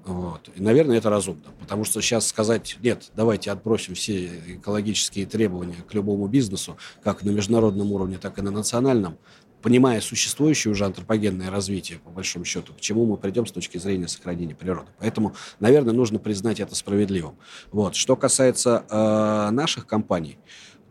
Вот. 0.05 0.47
И, 0.55 0.61
наверное, 0.61 0.99
это 0.99 1.09
разумно, 1.09 1.45
потому 1.59 1.83
что 1.83 1.99
сейчас 2.01 2.27
сказать, 2.27 2.77
нет, 2.83 3.09
давайте 3.15 3.49
отбросим 3.49 3.95
все 3.95 4.27
экологические 4.49 5.25
требования 5.25 5.77
к 5.89 5.91
любому 5.95 6.27
бизнесу, 6.27 6.77
как 7.03 7.23
на 7.23 7.31
международном 7.31 7.91
уровне, 7.91 8.19
так 8.19 8.37
и 8.37 8.43
на 8.43 8.51
национальном, 8.51 9.17
понимая 9.65 9.99
существующее 9.99 10.71
уже 10.71 10.85
антропогенное 10.85 11.49
развитие, 11.49 11.97
по 11.97 12.11
большому 12.11 12.45
счету, 12.45 12.75
к 12.75 12.79
чему 12.79 13.07
мы 13.07 13.17
придем 13.17 13.47
с 13.47 13.51
точки 13.51 13.79
зрения 13.79 14.07
сохранения 14.07 14.53
природы. 14.53 14.89
Поэтому, 14.99 15.33
наверное, 15.59 15.91
нужно 15.91 16.19
признать 16.19 16.59
это 16.59 16.75
справедливым. 16.75 17.35
Вот. 17.71 17.95
Что 17.95 18.15
касается 18.15 18.85
э, 18.87 19.49
наших 19.49 19.87
компаний, 19.87 20.37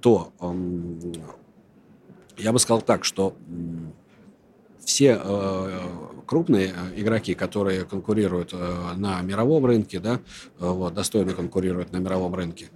то 0.01 0.33
э, 0.41 0.53
я 2.39 2.51
бы 2.51 2.59
сказал 2.59 2.83
так, 2.83 3.05
что 3.05 3.37
э, 3.47 3.53
все 4.85 5.21
э, 5.23 5.81
крупные 6.27 6.75
э, 6.75 7.01
игроки, 7.01 7.35
которые 7.35 7.85
конкурируют 7.85 8.51
э, 8.53 8.93
на 8.97 9.21
мировом 9.23 9.67
рынке, 9.67 9.99
да, 9.99 10.21
вот, 10.59 10.95
достойно 10.95 11.33
конкурируют 11.33 11.93
на 11.93 11.99
мировом 11.99 12.35
рынке, 12.35 12.69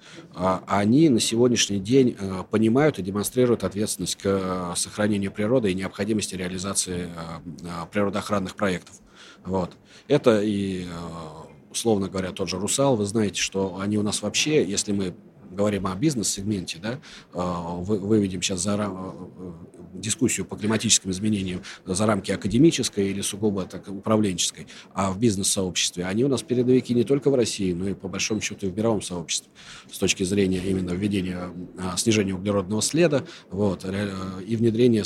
они 0.66 1.08
на 1.08 1.20
сегодняшний 1.20 1.78
день 1.78 2.16
понимают 2.50 2.98
и 2.98 3.02
демонстрируют 3.02 3.64
ответственность 3.64 4.16
к 4.16 4.74
сохранению 4.76 5.32
природы 5.32 5.70
и 5.70 5.74
необходимости 5.74 6.34
реализации 6.34 7.10
природоохранных 7.92 8.54
проектов. 8.54 8.96
Вот. 9.44 9.72
Это 10.08 10.40
и, 10.42 10.86
условно 11.70 12.08
говоря, 12.08 12.32
тот 12.32 12.48
же 12.48 12.58
«Русал». 12.58 12.96
Вы 12.96 13.04
знаете, 13.04 13.40
что 13.40 13.78
они 13.80 13.98
у 13.98 14.02
нас 14.02 14.22
вообще, 14.22 14.64
если 14.64 14.92
мы 14.92 15.14
говорим 15.50 15.86
о 15.86 15.94
бизнес-сегменте, 15.94 16.78
да, 16.78 16.98
выведем 17.32 18.42
сейчас 18.42 18.60
за 18.60 18.76
дискуссию 19.94 20.46
по 20.46 20.56
климатическим 20.56 21.10
изменениям 21.10 21.62
за 21.84 22.06
рамки 22.06 22.30
академической 22.32 23.10
или 23.10 23.20
сугубо 23.20 23.64
так, 23.64 23.88
управленческой, 23.88 24.66
а 24.94 25.10
в 25.10 25.18
бизнес-сообществе, 25.18 26.04
они 26.04 26.24
у 26.24 26.28
нас 26.28 26.42
передовики 26.42 26.94
не 26.94 27.04
только 27.04 27.30
в 27.30 27.34
России, 27.34 27.72
но 27.72 27.88
и 27.88 27.94
по 27.94 28.08
большому 28.08 28.40
счету 28.40 28.66
и 28.66 28.70
в 28.70 28.76
мировом 28.76 29.02
сообществе 29.02 29.50
с 29.90 29.98
точки 29.98 30.22
зрения 30.22 30.58
именно 30.58 30.90
введения 30.90 31.50
а, 31.78 31.96
снижения 31.96 32.34
углеродного 32.34 32.82
следа 32.82 33.24
вот, 33.50 33.84
и 33.84 34.56
внедрения 34.56 35.04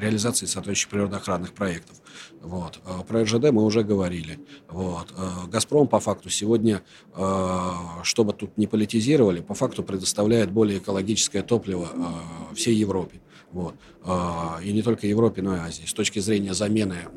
реализации 0.00 0.46
соответствующих 0.46 0.88
природоохранных 0.90 1.52
проектов. 1.52 1.96
Вот. 2.40 2.80
А 2.84 3.02
про 3.02 3.22
РЖД 3.22 3.50
мы 3.50 3.64
уже 3.64 3.82
говорили. 3.82 4.38
Вот. 4.68 5.12
А, 5.16 5.46
«Газпром» 5.46 5.88
по 5.88 6.00
факту 6.00 6.30
сегодня, 6.30 6.82
чтобы 8.02 8.32
тут 8.32 8.56
не 8.58 8.66
политизировали, 8.66 9.40
по 9.40 9.54
факту 9.54 9.82
предоставляет 9.82 10.50
более 10.50 10.78
экологическое 10.78 11.42
топливо 11.42 11.88
всей 12.54 12.74
Европе. 12.74 13.20
Вот. 13.56 13.74
А, 14.04 14.60
и 14.62 14.70
не 14.70 14.82
только 14.82 15.06
Европе, 15.06 15.40
но 15.40 15.56
и 15.56 15.58
Азии. 15.58 15.86
С 15.86 15.94
точки 15.94 16.18
зрения 16.18 16.52
замены 16.52 17.08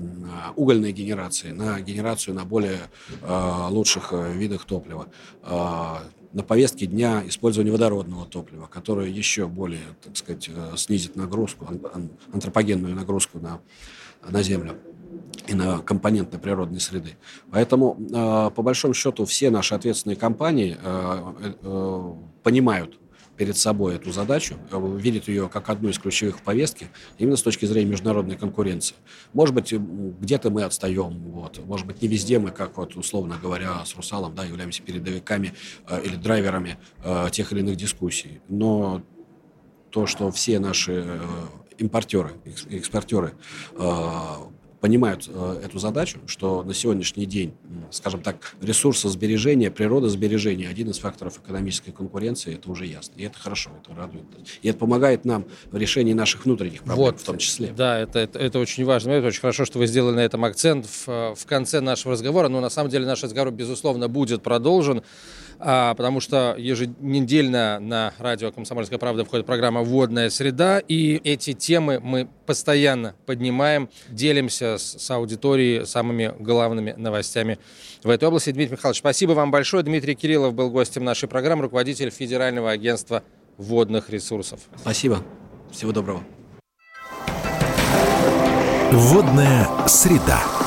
угольной 0.55 0.93
генерации 0.93 1.51
на 1.51 1.81
генерацию 1.81 2.33
на 2.33 2.45
более 2.45 2.79
а, 3.21 3.67
лучших 3.67 4.13
э, 4.13 4.31
видах 4.37 4.63
топлива. 4.63 5.09
А, 5.43 6.01
на 6.31 6.41
повестке 6.43 6.85
дня 6.85 7.23
использование 7.27 7.73
водородного 7.73 8.25
топлива, 8.25 8.67
которое 8.67 9.09
еще 9.09 9.47
более, 9.47 9.83
так 10.01 10.15
сказать, 10.15 10.49
э, 10.49 10.77
снизит 10.77 11.17
нагрузку, 11.17 11.67
антропогенную 12.31 12.95
нагрузку 12.95 13.39
на, 13.39 13.59
на 14.25 14.41
Землю 14.41 14.77
и 15.45 15.53
на 15.53 15.79
компоненты 15.79 16.37
природной 16.37 16.79
среды. 16.79 17.17
Поэтому, 17.51 17.95
по 18.55 18.61
большому 18.63 18.93
счету, 18.93 19.25
все 19.25 19.49
наши 19.49 19.75
ответственные 19.75 20.15
компании 20.15 20.77
э, 20.81 22.13
понимают 22.43 22.97
перед 23.39 23.57
собой 23.57 23.95
эту 23.95 24.11
задачу, 24.11 24.57
э, 24.69 24.97
видит 24.97 25.29
ее 25.29 25.47
как 25.47 25.69
одну 25.69 25.87
из 25.87 25.97
ключевых 25.97 26.41
повестки, 26.41 26.89
именно 27.17 27.37
с 27.37 27.41
точки 27.41 27.65
зрения 27.65 27.89
международной 27.89 28.35
конкуренции. 28.35 28.95
Может 29.31 29.55
быть, 29.55 29.71
где-то 29.71 30.49
мы 30.49 30.63
отстаем, 30.63 31.17
вот. 31.31 31.65
может 31.65 31.87
быть, 31.87 32.01
не 32.01 32.09
везде 32.09 32.37
мы, 32.37 32.51
как 32.51 32.75
вот 32.75 32.97
условно 32.97 33.39
говоря, 33.41 33.85
с 33.85 33.95
Русалом, 33.95 34.35
да, 34.35 34.43
являемся 34.43 34.83
передовиками 34.83 35.53
э, 35.87 36.01
или 36.03 36.17
драйверами 36.17 36.77
э, 37.01 37.29
тех 37.31 37.53
или 37.53 37.61
иных 37.61 37.77
дискуссий. 37.77 38.41
Но 38.49 39.03
то, 39.89 40.05
что 40.05 40.29
все 40.31 40.59
наши 40.59 41.05
э, 41.07 41.19
импортеры, 41.77 42.31
экспортеры 42.69 43.35
э, 43.71 44.21
понимают 44.79 45.27
э, 45.27 45.61
эту 45.63 45.79
задачу, 45.79 46.19
что 46.25 46.63
на 46.63 46.73
сегодняшний 46.73 47.25
день, 47.25 47.53
скажем 47.91 48.21
так, 48.21 48.55
ресурсосбережение, 48.61 49.71
природосбережение– 49.71 50.69
один 50.69 50.89
из 50.89 50.99
факторов 50.99 51.39
экономической 51.43 51.91
конкуренции, 51.91 52.55
это 52.55 52.71
уже 52.71 52.85
ясно. 52.85 53.13
И 53.17 53.23
это 53.23 53.37
хорошо, 53.37 53.71
это 53.81 53.93
радует. 53.95 54.23
И 54.61 54.69
это 54.69 54.79
помогает 54.79 55.25
нам 55.25 55.45
в 55.71 55.77
решении 55.77 56.13
наших 56.13 56.45
внутренних 56.45 56.83
проблем 56.83 56.97
вот, 56.97 57.19
в 57.19 57.23
том 57.23 57.37
числе. 57.37 57.73
Да, 57.75 57.99
это, 57.99 58.19
это, 58.19 58.39
это 58.39 58.59
очень 58.59 58.85
важно. 58.85 59.11
Это 59.11 59.27
очень 59.27 59.41
хорошо, 59.41 59.65
что 59.65 59.79
вы 59.79 59.87
сделали 59.87 60.15
на 60.15 60.21
этом 60.21 60.45
акцент 60.45 60.85
в, 60.85 61.35
в 61.35 61.45
конце 61.45 61.81
нашего 61.81 62.13
разговора. 62.13 62.47
Но 62.47 62.61
на 62.61 62.69
самом 62.69 62.89
деле 62.89 63.05
наш 63.05 63.23
разговор, 63.23 63.51
безусловно, 63.51 64.07
будет 64.07 64.43
продолжен 64.43 65.03
а, 65.59 65.93
потому 65.93 66.21
что 66.21 66.55
еженедельно 66.57 67.79
на 67.79 68.13
радио 68.17 68.51
«Комсомольская 68.51 68.97
правда» 68.97 69.25
входит 69.25 69.45
программа 69.45 69.81
«Водная 69.81 70.29
среда», 70.29 70.79
и 70.79 71.19
эти 71.23 71.53
темы 71.53 71.99
мы 71.99 72.29
постоянно 72.45 73.15
поднимаем, 73.25 73.89
делимся 74.07 74.77
с, 74.77 74.97
с 74.97 75.11
аудиторией 75.11 75.85
самыми 75.85 76.33
главными 76.39 76.93
новостями 76.97 77.59
в 78.03 78.09
этой 78.09 78.27
области. 78.27 78.51
Дмитрий 78.51 78.75
Михайлович, 78.75 78.99
спасибо 78.99 79.33
вам 79.33 79.51
большое. 79.51 79.83
Дмитрий 79.83 80.15
Кириллов 80.15 80.53
был 80.53 80.69
гостем 80.69 81.03
нашей 81.03 81.27
программы, 81.27 81.63
руководитель 81.63 82.09
Федерального 82.09 82.71
агентства 82.71 83.23
водных 83.57 84.09
ресурсов. 84.09 84.61
Спасибо. 84.77 85.21
Всего 85.71 85.91
доброго. 85.91 86.23
Водная 88.91 89.67
среда. 89.87 90.58